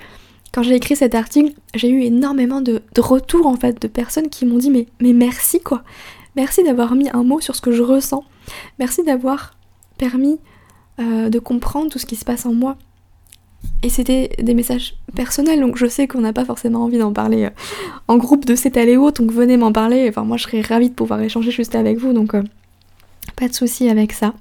Quand 0.51 0.63
j'ai 0.63 0.75
écrit 0.75 0.95
cet 0.95 1.15
article, 1.15 1.53
j'ai 1.73 1.89
eu 1.89 2.01
énormément 2.01 2.61
de, 2.61 2.81
retours 2.97 3.47
en 3.47 3.55
fait 3.55 3.81
de 3.81 3.87
personnes 3.87 4.29
qui 4.29 4.45
m'ont 4.45 4.57
dit 4.57 4.69
mais, 4.69 5.13
merci 5.13 5.61
quoi. 5.61 5.83
Merci 6.35 6.63
d'avoir 6.63 6.95
mis 6.95 7.09
un 7.13 7.23
mot 7.23 7.39
sur 7.41 7.55
ce 7.55 7.61
que 7.61 7.71
je 7.71 7.83
ressens. 7.83 8.23
Merci 8.79 9.03
d'avoir 9.03 9.53
permis 9.97 10.39
euh, 10.99 11.29
de 11.29 11.39
comprendre 11.39 11.89
tout 11.89 11.99
ce 11.99 12.05
qui 12.05 12.15
se 12.15 12.25
passe 12.25 12.45
en 12.45 12.53
moi. 12.53 12.77
Et 13.83 13.89
c'était 13.89 14.29
des 14.41 14.53
messages 14.53 14.95
personnels, 15.15 15.59
donc 15.59 15.77
je 15.77 15.85
sais 15.85 16.07
qu'on 16.07 16.21
n'a 16.21 16.33
pas 16.33 16.45
forcément 16.45 16.83
envie 16.83 16.97
d'en 16.97 17.13
parler 17.13 17.45
euh, 17.45 17.49
en 18.07 18.17
groupe 18.17 18.45
de 18.45 18.55
s'étaler 18.55 18.97
haut, 18.97 19.11
donc 19.11 19.31
venez 19.31 19.57
m'en 19.57 19.71
parler. 19.71 20.07
Enfin, 20.09 20.23
moi 20.23 20.37
je 20.37 20.43
serais 20.43 20.61
ravie 20.61 20.89
de 20.89 20.95
pouvoir 20.95 21.21
échanger 21.21 21.51
juste 21.51 21.75
avec 21.75 21.97
vous, 21.97 22.13
donc 22.13 22.33
euh, 22.33 22.43
de 23.47 23.53
souci 23.53 23.89
avec 23.89 24.11
ça. 24.11 24.33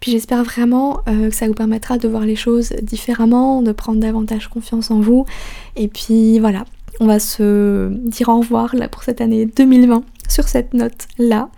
Puis 0.00 0.10
j'espère 0.10 0.42
vraiment 0.44 1.00
euh, 1.08 1.30
que 1.30 1.34
ça 1.34 1.46
vous 1.46 1.54
permettra 1.54 1.98
de 1.98 2.08
voir 2.08 2.22
les 2.22 2.36
choses 2.36 2.70
différemment, 2.82 3.62
de 3.62 3.72
prendre 3.72 4.00
davantage 4.00 4.48
confiance 4.48 4.90
en 4.90 5.00
vous. 5.00 5.26
Et 5.76 5.88
puis 5.88 6.38
voilà, 6.38 6.64
on 7.00 7.06
va 7.06 7.18
se 7.18 7.88
dire 7.90 8.28
au 8.28 8.38
revoir 8.38 8.74
là 8.74 8.88
pour 8.88 9.02
cette 9.02 9.20
année 9.20 9.46
2020 9.46 10.04
sur 10.28 10.48
cette 10.48 10.74
note 10.74 11.06
là. 11.18 11.48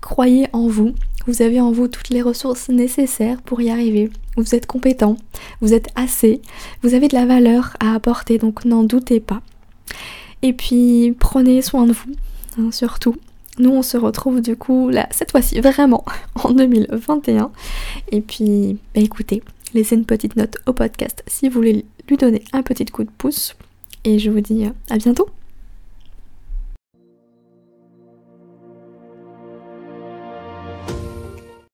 Croyez 0.00 0.48
en 0.52 0.66
vous, 0.66 0.92
vous 1.26 1.42
avez 1.42 1.60
en 1.60 1.70
vous 1.70 1.88
toutes 1.88 2.08
les 2.08 2.22
ressources 2.22 2.68
nécessaires 2.68 3.40
pour 3.42 3.60
y 3.60 3.70
arriver. 3.70 4.10
Vous 4.36 4.54
êtes 4.54 4.66
compétent, 4.66 5.16
vous 5.60 5.74
êtes 5.74 5.88
assez, 5.94 6.40
vous 6.82 6.94
avez 6.94 7.08
de 7.08 7.14
la 7.14 7.26
valeur 7.26 7.76
à 7.80 7.94
apporter, 7.94 8.38
donc 8.38 8.64
n'en 8.64 8.82
doutez 8.82 9.20
pas. 9.20 9.42
Et 10.40 10.52
puis 10.52 11.14
prenez 11.18 11.62
soin 11.62 11.86
de 11.86 11.92
vous, 11.92 12.12
hein, 12.58 12.72
surtout. 12.72 13.16
Nous 13.58 13.70
on 13.70 13.82
se 13.82 13.96
retrouve 13.96 14.40
du 14.40 14.56
coup 14.56 14.88
là, 14.88 15.08
cette 15.10 15.30
fois-ci 15.30 15.60
vraiment 15.60 16.04
en 16.42 16.52
2021. 16.52 17.50
Et 18.10 18.20
puis 18.20 18.78
bah, 18.94 19.00
écoutez, 19.00 19.42
laissez 19.74 19.94
une 19.96 20.06
petite 20.06 20.36
note 20.36 20.56
au 20.66 20.72
podcast 20.72 21.22
si 21.26 21.48
vous 21.48 21.54
voulez 21.54 21.84
lui 22.08 22.16
donner 22.16 22.42
un 22.52 22.62
petit 22.62 22.86
coup 22.86 23.04
de 23.04 23.10
pouce. 23.10 23.54
Et 24.04 24.18
je 24.18 24.30
vous 24.30 24.40
dis 24.40 24.66
à 24.90 24.96
bientôt 24.96 25.28